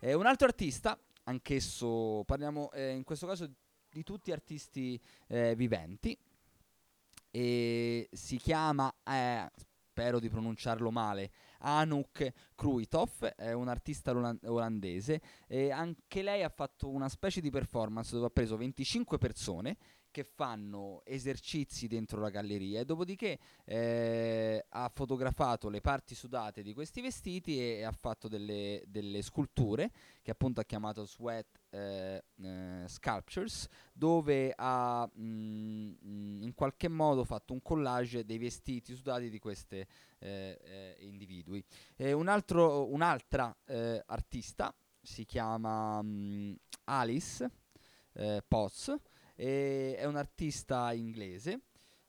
[0.00, 3.50] Eh, un altro artista, anch'esso parliamo eh, in questo caso
[3.90, 6.18] di tutti artisti eh, viventi,
[7.30, 8.94] e si chiama,
[9.94, 16.88] spero di pronunciarlo male, Anouk Kruithoff, è un'artista olan- olandese e anche lei ha fatto
[16.88, 19.76] una specie di performance dove ha preso 25 persone
[20.14, 26.72] che fanno esercizi dentro la galleria e dopodiché eh, ha fotografato le parti sudate di
[26.72, 29.90] questi vestiti e, e ha fatto delle, delle sculture
[30.22, 37.24] che appunto ha chiamato Sweat eh, eh, Sculptures dove ha mm, mm, in qualche modo
[37.24, 39.84] fatto un collage dei vestiti sudati di questi
[41.00, 41.62] individui.
[41.96, 46.54] E un altro, un'altra eh, artista si chiama mm,
[46.84, 47.50] Alice
[48.14, 48.96] eh, Potts
[49.34, 51.60] e è un'artista inglese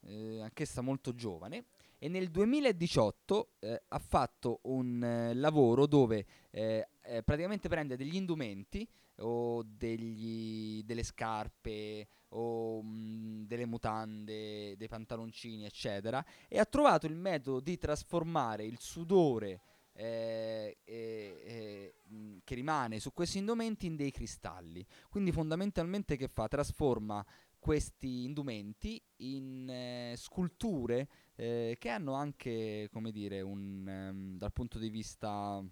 [0.02, 1.66] eh, anch'essa molto giovane,
[1.98, 8.16] e nel 2018 eh, ha fatto un eh, lavoro dove eh, eh, praticamente prende degli
[8.16, 8.88] indumenti
[9.20, 17.16] o degli- delle scarpe o mh, delle mutande, dei pantaloncini, eccetera, e ha trovato il
[17.16, 19.62] metodo di trasformare il sudore
[19.96, 24.86] eh, eh, mh, che rimane su questi indumenti in dei cristalli.
[25.10, 26.48] Quindi fondamentalmente che fa?
[26.48, 27.26] Trasforma
[27.58, 34.78] questi indumenti in eh, sculture eh, che hanno anche, come dire, un, ehm, dal punto
[34.78, 35.64] di vista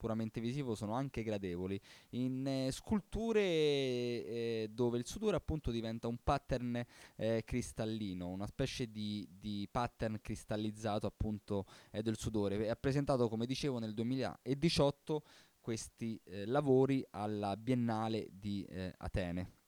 [0.00, 1.78] puramente visivo sono anche gradevoli
[2.10, 6.82] in eh, sculture eh, dove il sudore appunto diventa un pattern
[7.16, 12.70] eh, cristallino, una specie di, di pattern cristallizzato appunto eh, del sudore.
[12.70, 15.22] Ha presentato, come dicevo, nel 2018
[15.60, 19.58] questi eh, lavori alla Biennale di eh, Atene.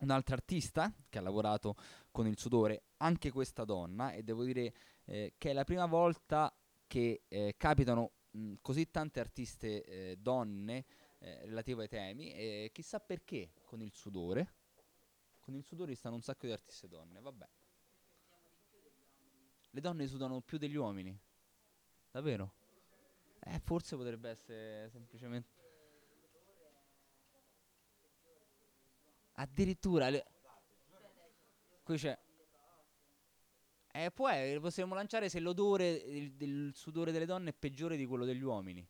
[0.00, 1.76] Un'altra artista che ha lavorato
[2.10, 4.72] con il sudore, anche questa donna, e devo dire
[5.10, 6.54] che è la prima volta
[6.86, 7.24] che
[7.56, 8.12] capitano
[8.60, 10.84] così tante artiste eh, donne
[11.18, 14.54] eh, relative ai temi, e chissà perché con il sudore.
[15.40, 17.48] Con il sudore stanno un sacco di artiste donne, vabbè.
[19.70, 21.18] Le donne sudano più degli uomini,
[22.10, 22.52] davvero?
[23.40, 25.48] Eh, forse potrebbe essere semplicemente...
[29.32, 30.10] Addirittura...
[30.10, 30.26] le-
[31.82, 32.18] Qui c'è...
[33.92, 34.28] Eh, può
[34.60, 38.86] possiamo lanciare se l'odore il- del sudore delle donne è peggiore di quello degli uomini.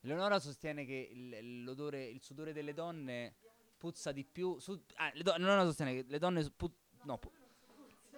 [0.00, 3.34] Leonora sostiene che il, il sudore delle donne
[3.76, 4.58] puzza di più.
[4.58, 6.72] su- ah, do- Leonora sostiene che le donne pu-
[7.02, 7.30] no, pu-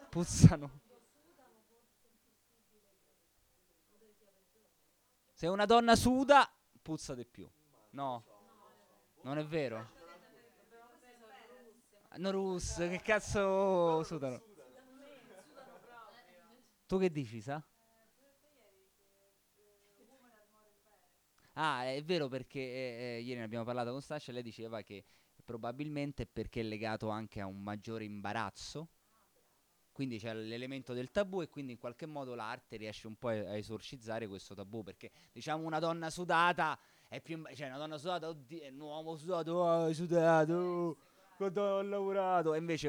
[0.08, 0.80] puzzano.
[5.32, 6.50] Se una donna suda,
[6.82, 7.48] puzza di più.
[7.90, 8.24] No,
[9.22, 9.96] non è vero.
[12.16, 14.47] No, russe, che cazzo sudano?
[16.88, 17.62] Tu che dici, sa?
[21.52, 24.80] Ah, è vero perché eh, eh, ieri ne abbiamo parlato con Sasha e lei diceva
[24.80, 25.04] che
[25.44, 28.88] probabilmente è perché è legato anche a un maggiore imbarazzo.
[29.92, 33.56] Quindi c'è l'elemento del tabù e quindi in qualche modo l'arte riesce un po' a
[33.56, 38.28] esorcizzare questo tabù perché diciamo una donna sudata è più imba- cioè una donna sudata,
[38.28, 40.96] oddio, è un uomo sudato, oh, hai sudato, oh,
[41.36, 42.88] quanto ho lavorato e invece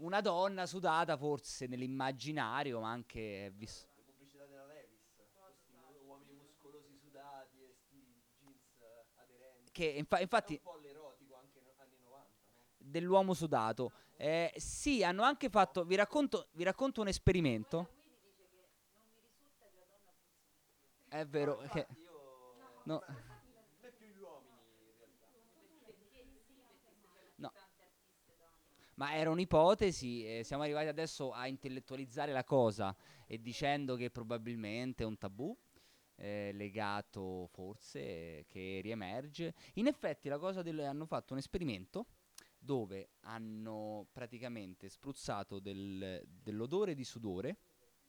[0.00, 5.72] una donna sudata forse nell'immaginario ma anche è vis- Le pubblicità della Levis, questi
[6.06, 8.82] uomini muscolosi sudati e sti jeans
[9.16, 9.70] aderenti.
[9.72, 12.64] che infa- infatti un po' l'erotico anche no- anni 90, no?
[12.78, 13.92] dell'uomo sudato.
[14.16, 15.84] Eh, sì, hanno anche fatto.
[15.84, 17.88] Vi racconto, vi racconto un esperimento.
[21.08, 21.56] È vero.
[21.70, 21.86] Che,
[22.84, 23.02] no.
[23.06, 23.28] No.
[29.00, 32.94] Ma era un'ipotesi, eh, siamo arrivati adesso a intellettualizzare la cosa
[33.26, 35.56] e dicendo che probabilmente è un tabù
[36.16, 39.54] eh, legato forse eh, che riemerge.
[39.76, 42.08] In effetti la cosa del, hanno fatto un esperimento
[42.58, 47.56] dove hanno praticamente spruzzato del- dell'odore di sudore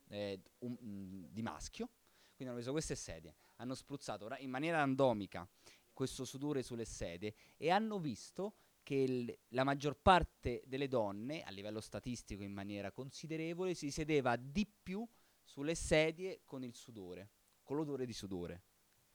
[0.10, 1.88] eh, mm, di maschio,
[2.36, 5.48] quindi hanno preso queste sedie, hanno spruzzato ra- in maniera randomica
[5.94, 8.56] questo sudore sulle sedie e hanno visto
[8.92, 14.36] che il- la maggior parte delle donne, a livello statistico in maniera considerevole, si sedeva
[14.36, 15.08] di più
[15.46, 17.30] sulle sedie con il sudore,
[17.64, 18.64] con l'odore di sudore.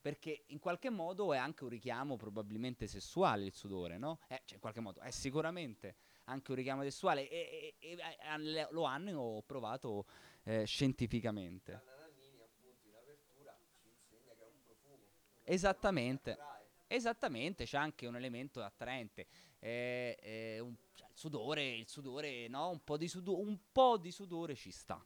[0.01, 4.19] Perché in qualche modo è anche un richiamo probabilmente sessuale il sudore, no?
[4.29, 8.69] Eh, cioè, in qualche modo è sicuramente anche un richiamo sessuale e, e- e- e-
[8.71, 10.07] lo hanno provato
[10.45, 11.75] eh, scientificamente.
[11.75, 11.95] Appunto
[14.89, 15.01] un.
[15.45, 16.39] Esattamente.
[16.89, 19.27] Esattamente, c'è anche un elemento attraente.
[19.59, 22.71] Eh, eh, un- cioè, il sudore, il sudore, no?
[22.71, 25.05] Un po' di, sudo- un po' di sudore ci sta.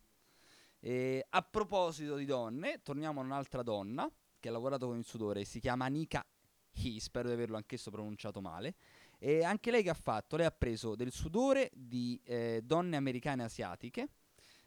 [0.80, 5.44] Eh, a proposito di donne, torniamo a un'altra donna che ha lavorato con il sudore,
[5.44, 6.24] si chiama Anika
[6.72, 8.76] He, spero di averlo anch'esso pronunciato male.
[9.18, 10.36] E anche lei che ha fatto?
[10.36, 14.08] Lei ha preso del sudore di eh, donne americane asiatiche,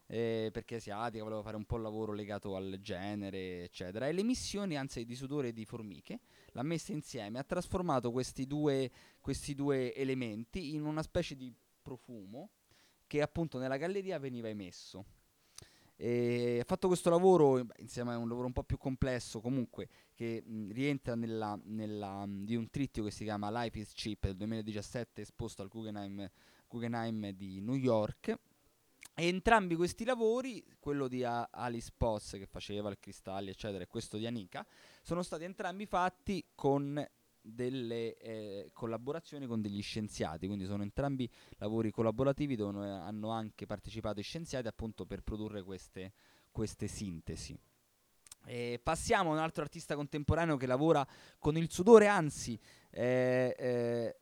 [0.07, 4.07] eh, perché asiatica, voleva fare un po' il lavoro legato al genere, eccetera.
[4.07, 6.19] E le emissioni, anzi, di sudore di formiche,
[6.51, 12.51] l'ha messa insieme, ha trasformato questi due, questi due elementi in una specie di profumo
[13.07, 15.05] che appunto nella galleria veniva emesso.
[15.95, 20.41] E ha fatto questo lavoro insieme a un lavoro un po' più complesso comunque che
[20.43, 24.35] mh, rientra nella, nella, mh, di un trittico che si chiama Life is Cheap del
[24.37, 26.27] 2017 esposto al Guggenheim,
[26.67, 28.35] Guggenheim di New York
[29.15, 34.17] e entrambi questi lavori, quello di Alice Potts che faceva il cristalli eccetera e questo
[34.17, 34.65] di Anika,
[35.01, 37.05] sono stati entrambi fatti con
[37.45, 44.19] delle eh, collaborazioni con degli scienziati, quindi sono entrambi lavori collaborativi dove hanno anche partecipato
[44.19, 46.13] i scienziati appunto per produrre queste,
[46.51, 47.59] queste sintesi.
[48.45, 51.05] E passiamo a un altro artista contemporaneo che lavora
[51.37, 52.59] con il sudore, anzi,
[52.89, 54.17] eh, eh,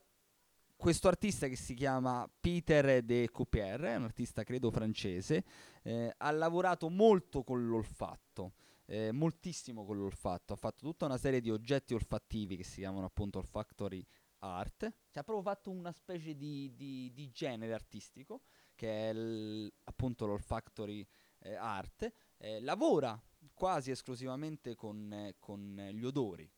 [0.82, 5.44] questo artista che si chiama Peter de Couper, è un artista credo francese,
[5.84, 8.54] eh, ha lavorato molto con l'olfatto,
[8.86, 13.06] eh, moltissimo con l'olfatto, ha fatto tutta una serie di oggetti olfattivi che si chiamano
[13.06, 14.04] appunto olfactory
[14.40, 18.42] art, cioè ha proprio fatto una specie di, di- di genere artistico
[18.74, 21.06] che è l- appunto l'olfactory
[21.42, 23.22] eh, art, eh, lavora
[23.54, 26.52] quasi esclusivamente con, eh, con gli odori.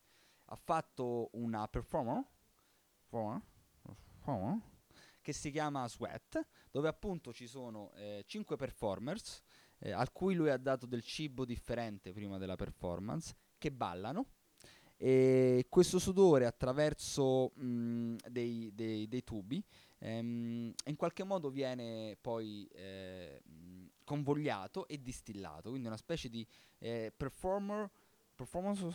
[0.46, 2.30] Ha fatto una performance,
[5.20, 7.92] che si chiama Sweat, dove appunto ci sono
[8.26, 9.42] 5 performers
[9.78, 14.26] eh, a cui lui ha dato del cibo differente prima della performance, che ballano.
[14.96, 19.62] E questo sudore attraverso mh, dei, dei- dei tubi
[19.98, 23.42] ehm, in qualche modo viene poi eh,
[24.04, 26.46] convogliato e distillato, quindi una specie di
[26.78, 27.90] eh, performer,
[28.34, 28.94] performance,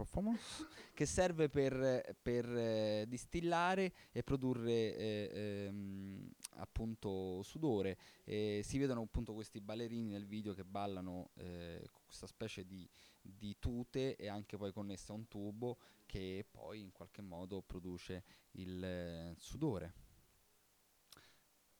[0.00, 7.98] performance che serve per, per, eh, distillare e produrre eh, ehm, appunto sudore.
[8.24, 12.88] E si vedono appunto questi ballerini nel video che ballano eh, questa specie di,
[13.20, 18.24] di tute e anche poi connessa a un tubo che poi in qualche modo produce
[18.52, 19.94] il eh, sudore.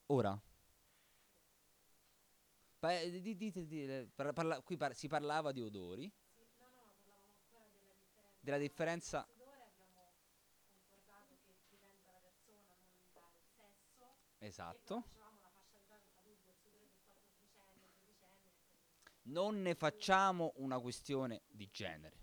[0.07, 0.39] Ora,
[2.79, 6.13] pa- di- dite, parla- parla- qui par- si parlava di odori,
[8.41, 9.27] della differenza...
[14.39, 15.05] Esatto.
[19.23, 22.17] Non ne facciamo una questione di genere,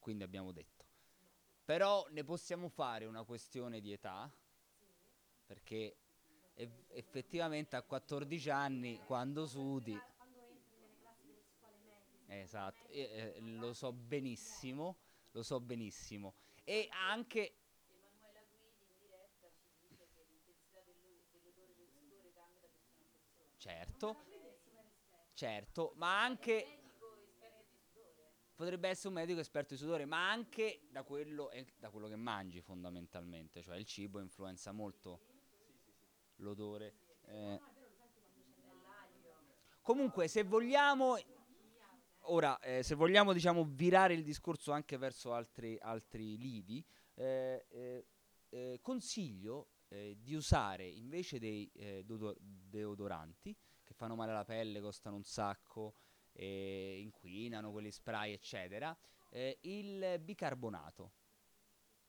[0.00, 0.84] quindi abbiamo detto.
[1.64, 4.30] Però ne possiamo fare una questione di età,
[5.46, 5.96] perché
[6.54, 9.98] eff- effettivamente a 14 anni, quando sudi...
[12.26, 14.96] Esatto, e, eh, lo so benissimo,
[15.32, 16.34] lo so benissimo.
[16.64, 17.56] E anche...
[23.56, 24.16] Certo,
[25.34, 26.78] certo, ma anche...
[28.54, 32.14] Potrebbe essere un medico esperto di sudore, ma anche da quello, eh, da quello che
[32.14, 35.20] mangi fondamentalmente, cioè il cibo influenza molto
[36.36, 36.94] l'odore.
[37.26, 37.60] eh.
[39.80, 41.18] Comunque, se vogliamo,
[42.24, 46.84] ora, eh, se vogliamo, diciamo, virare il discorso anche verso altri, altri lidi,
[47.14, 48.06] eh, eh,
[48.48, 55.16] eh, consiglio eh, di usare invece dei eh, deodoranti che fanno male alla pelle, costano
[55.16, 55.94] un sacco,
[56.34, 58.96] inquinano, quelli spray, eccetera,
[59.60, 61.12] il bicarbonato.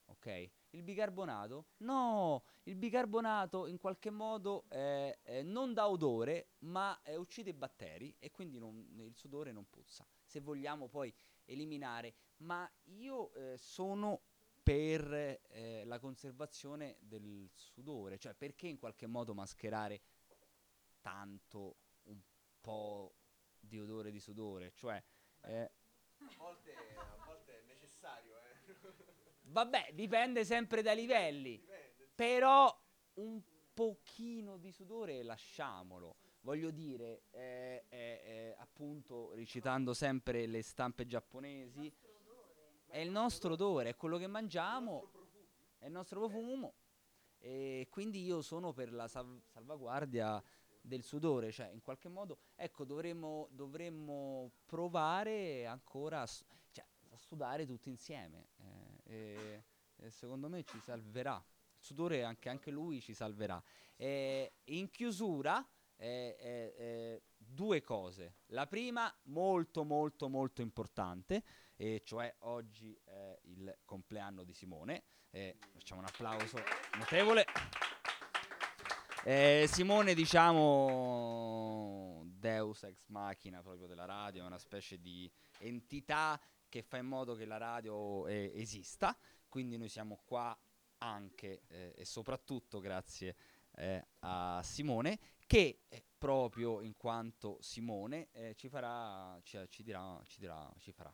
[0.05, 0.49] Ok?
[0.73, 1.67] Il bicarbonato?
[1.77, 7.53] No, il bicarbonato in qualche modo eh, eh, non dà odore, ma eh, uccide i
[7.53, 10.03] batteri e quindi non- il sudore non puzza.
[10.23, 11.13] Se vogliamo poi
[11.45, 14.21] eliminare, ma io eh, sono
[14.63, 20.01] per eh, la conservazione del sudore, cioè perché in qualche modo mascherare
[21.01, 22.19] tanto un
[22.61, 23.13] po'
[23.59, 25.01] di odore di sudore, cioè
[25.41, 25.71] eh,
[26.17, 29.11] A volte, a volte è necessario, eh.
[29.45, 31.63] Vabbè, dipende sempre dai livelli.
[32.15, 32.75] Però
[33.15, 33.41] un
[33.73, 36.15] pochino di sudore lasciamolo.
[36.41, 41.91] Voglio dire, eh, eh, eh, appunto, recitando sempre le stampe giapponesi,
[42.87, 45.09] è il nostro odore, è quello che mangiamo,
[45.77, 46.73] è il nostro profumo.
[47.39, 50.41] E quindi io sono per la sal- salvaguardia
[50.81, 57.65] del sudore, cioè in qualche modo, ecco, dovremmo, dovremmo provare ancora a, cioè, a sudare
[57.65, 58.49] tutti insieme.
[59.13, 59.63] E,
[59.95, 61.35] e secondo me ci salverà.
[61.35, 63.61] Il sudore anche, anche lui ci salverà.
[63.95, 65.65] E in chiusura,
[65.97, 68.37] eh, eh, eh, due cose.
[68.47, 71.43] La prima, molto molto molto importante,
[71.75, 75.03] e cioè oggi è il compleanno di Simone.
[75.29, 76.57] Eh, facciamo un applauso
[76.97, 77.45] notevole.
[79.25, 86.39] Eh, Simone, diciamo, Deus ex machina proprio della radio, è una specie di entità
[86.73, 89.15] che fa in modo che la radio eh, esista,
[89.47, 90.57] quindi noi siamo qua
[90.97, 93.35] anche eh, e soprattutto grazie
[93.75, 100.19] eh, a Simone che eh, proprio in quanto Simone eh, ci farà, ci, ci dirà,
[100.25, 101.13] ci dirà, ci farà.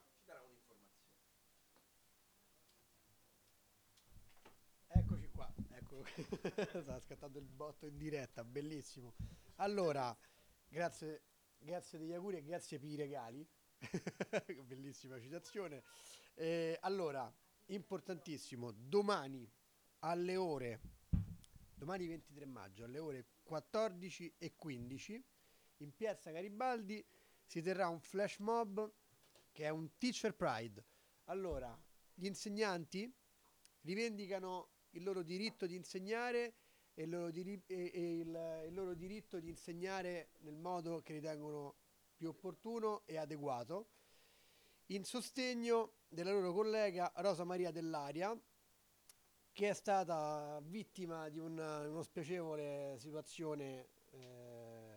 [4.87, 6.05] Eccoci qua, ecco,
[6.79, 9.13] sta scattando il botto in diretta, bellissimo.
[9.55, 10.17] Allora,
[10.69, 11.23] grazie,
[11.57, 13.45] grazie degli auguri e grazie per i regali,
[14.65, 15.83] bellissima citazione.
[16.35, 17.31] Eh, allora,
[17.67, 19.49] importantissimo, domani
[19.99, 20.81] alle ore,
[21.73, 25.23] domani 23 maggio, alle ore 14 e 15,
[25.77, 27.03] in piazza Garibaldi
[27.45, 28.91] si terrà un flash mob
[29.51, 30.85] che è un teacher pride.
[31.25, 31.77] Allora,
[32.13, 33.11] gli insegnanti
[33.81, 36.55] rivendicano il loro diritto di insegnare
[36.93, 41.77] e il loro, diri- e- il- il loro diritto di insegnare nel modo che ritengono
[42.19, 43.87] più opportuno e adeguato
[44.87, 48.37] in sostegno della loro collega Rosa Maria Dell'Aria
[49.53, 54.89] che è stata vittima di una, uno spiacevole situazione eh,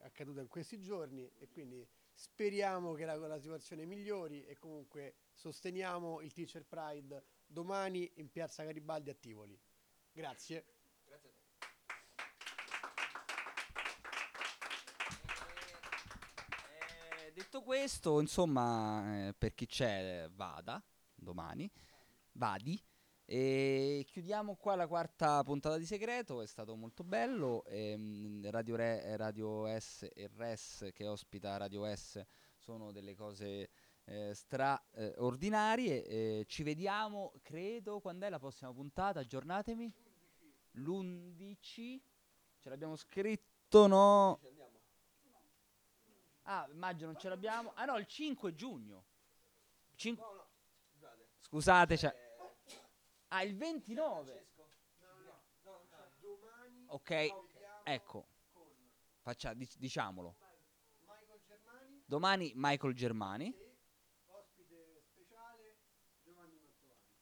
[0.00, 6.20] accaduta in questi giorni e quindi speriamo che la, la situazione migliori e comunque sosteniamo
[6.22, 9.56] il Teacher Pride domani in piazza Garibaldi a Tivoli.
[10.10, 10.64] Grazie.
[17.26, 20.82] Eh, detto questo, insomma, eh, per chi c'è, eh, vada
[21.14, 21.70] domani,
[22.32, 22.80] vadi.
[23.24, 27.64] E chiudiamo qua la quarta puntata di Segreto, è stato molto bello.
[27.66, 32.22] ehm, Radio, Re- Radio S e Res che ospita Radio S
[32.56, 33.68] sono delle cose
[34.04, 36.06] eh, straordinarie.
[36.06, 39.20] eh, ci vediamo, credo, quando è la prossima puntata?
[39.20, 39.92] Aggiornatemi.
[40.72, 42.00] L'11.
[42.60, 44.38] Ce l'abbiamo scritto, no?
[46.50, 47.72] Ah, maggio non ce l'abbiamo.
[47.74, 49.04] Ah no, il 5 giugno.
[49.96, 50.18] Cin-
[51.40, 52.14] Scusate, c'è...
[53.28, 54.46] Ah, il 29.
[56.86, 57.10] Ok,
[57.84, 58.26] ecco.
[59.20, 60.36] Faccia, dic- diciamolo.
[62.06, 63.54] Domani Michael Germani.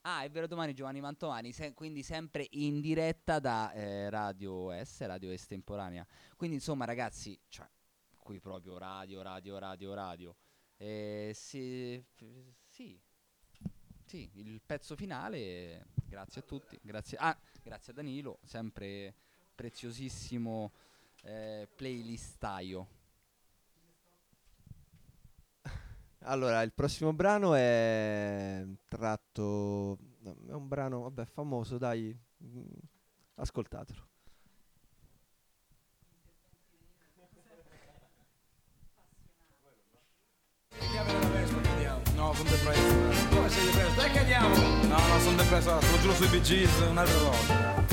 [0.02, 5.04] Ah, è vero, domani Giovanni Mantovani, se- quindi sempre in diretta da eh, Radio S,
[5.04, 6.06] Radio Estemporanea.
[6.36, 7.68] Quindi insomma ragazzi, cioè,
[8.26, 10.36] qui proprio radio, radio, radio, radio.
[10.76, 12.04] Eh, sì,
[12.66, 13.00] sì,
[14.04, 19.14] sì, il pezzo finale, grazie a tutti, grazie, ah, grazie a Danilo, sempre
[19.54, 20.72] preziosissimo
[21.22, 22.88] eh, playlistaio.
[26.24, 29.96] Allora, il prossimo brano è tratto.
[30.48, 32.18] È un brano, vabbè, famoso, dai.
[32.42, 32.64] mm,
[33.36, 34.08] Ascoltatelo.
[42.16, 42.82] No, sono depresso.
[43.28, 43.94] Come sei depresso?
[43.94, 44.56] Dai che andiamo!
[44.56, 47.84] No, no, sono depresso, lo giuro sui Bee Gees, un'altra volta.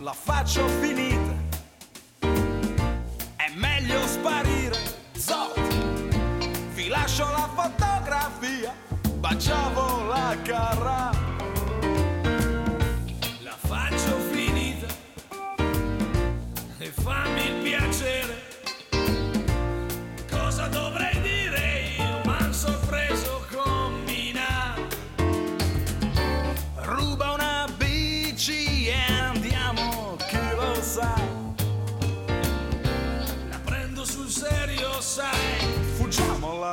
[0.00, 1.32] La faccio finita.
[3.36, 4.76] È meglio sparire.
[5.12, 5.60] Zot.
[6.74, 8.74] Vi lascio la fotografia.
[9.20, 11.13] Baciavo la carra.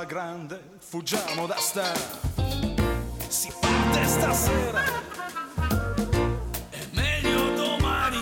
[0.05, 1.91] Grande, fuggiamo da sta.
[3.27, 4.83] Si parte stasera.
[6.69, 8.19] È meglio domani.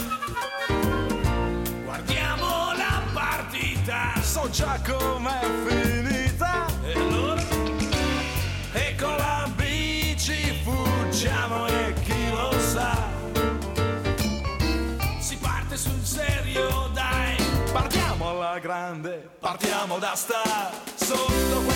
[1.83, 6.65] Guardiamo la partita, so già com'è finita.
[6.83, 7.41] E allora?
[8.73, 12.95] E con la bici fuggiamo e chi lo sa.
[15.19, 17.37] Si parte sul serio, dai.
[17.71, 20.87] Partiamo alla grande, partiamo da sta.
[20.95, 21.68] Sotto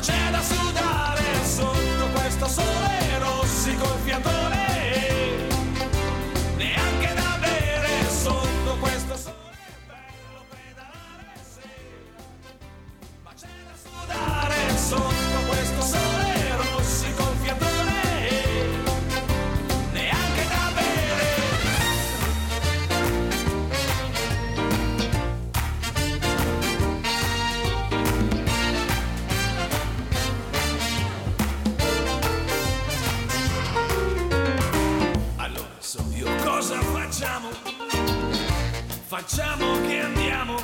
[0.00, 4.67] c'è da sudare sotto questo sole rossico il fiatone.
[37.18, 37.48] Facciamo?
[39.06, 40.56] Facciamo che andiamo.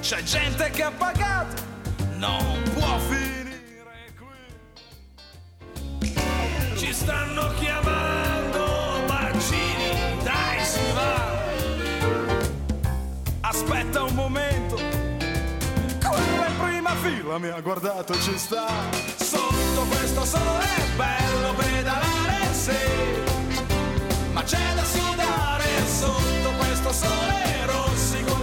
[0.00, 1.62] C'è gente che ha pagato,
[2.16, 6.14] non può finire qui.
[6.76, 11.32] Ci stanno chiamando bacini, dai si va.
[13.40, 14.76] Aspetta un momento,
[15.98, 18.66] quello in prima fila mi ha guardato, ci sta.
[19.16, 23.33] Sotto questo sole bello pedalare, sì.
[26.94, 28.42] sole, rossi col.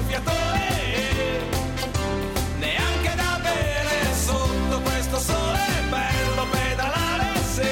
[2.60, 5.60] Neanche da bere sotto questo sole,
[5.90, 7.70] bello pedalare, sì.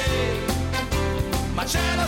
[1.52, 2.06] Ma c'è la